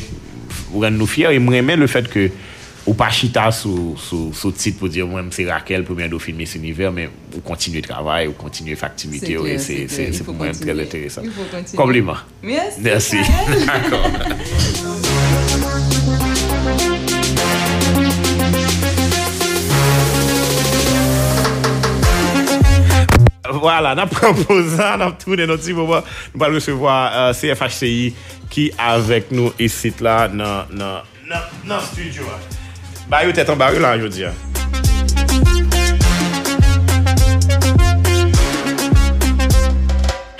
vous 0.71 0.79
rendre 0.81 0.97
nous 0.97 1.07
fiers. 1.07 1.33
Et 1.33 1.39
moi, 1.39 1.55
j'aime 1.55 1.79
le 1.79 1.87
fait 1.87 2.07
que, 2.07 2.29
Ou 2.85 2.95
pa 2.97 3.11
chita 3.13 3.51
sou, 3.53 3.93
sou, 4.01 4.31
sou 4.33 4.49
tit 4.57 4.73
pou 4.79 4.89
diyo 4.89 5.05
mwen 5.05 5.27
mse 5.27 5.45
Raquel 5.45 5.83
pou 5.85 5.93
mwen 5.93 6.09
do 6.09 6.17
filme 6.21 6.47
se 6.49 6.57
niver 6.57 6.89
men 6.93 7.11
ou 7.29 7.41
kontinye 7.45 7.83
travay, 7.85 8.25
ou 8.25 8.33
kontinye 8.37 8.73
faktivite 8.79 9.35
ou 9.37 9.45
se 9.61 10.23
pou 10.25 10.33
mwen 10.33 10.57
trel 10.57 10.81
enteresan. 10.81 11.29
Kompliment. 11.77 12.17
Merci. 12.41 13.21
D'accord. 13.69 14.09
Voilà, 23.61 23.93
nan 23.93 24.09
proposan, 24.09 24.97
nan 25.03 25.13
toune 25.21 25.45
nan 25.45 25.59
ti 25.61 25.75
mouman, 25.77 26.01
nou 26.31 26.41
pal 26.41 26.55
resevo 26.55 26.89
a 26.89 26.97
euh, 27.27 27.35
CFHCI 27.37 28.09
ki 28.49 28.71
avek 28.81 29.29
nou 29.35 29.53
esit 29.61 30.01
la 30.01 30.25
nan 30.31 31.05
studio 31.91 32.25
a. 32.31 32.60
Bayou 33.11 33.33
tèt 33.35 33.49
an 33.51 33.59
bayou 33.59 33.81
lan 33.83 33.99
yo 33.99 34.07
diyan. 34.07 34.50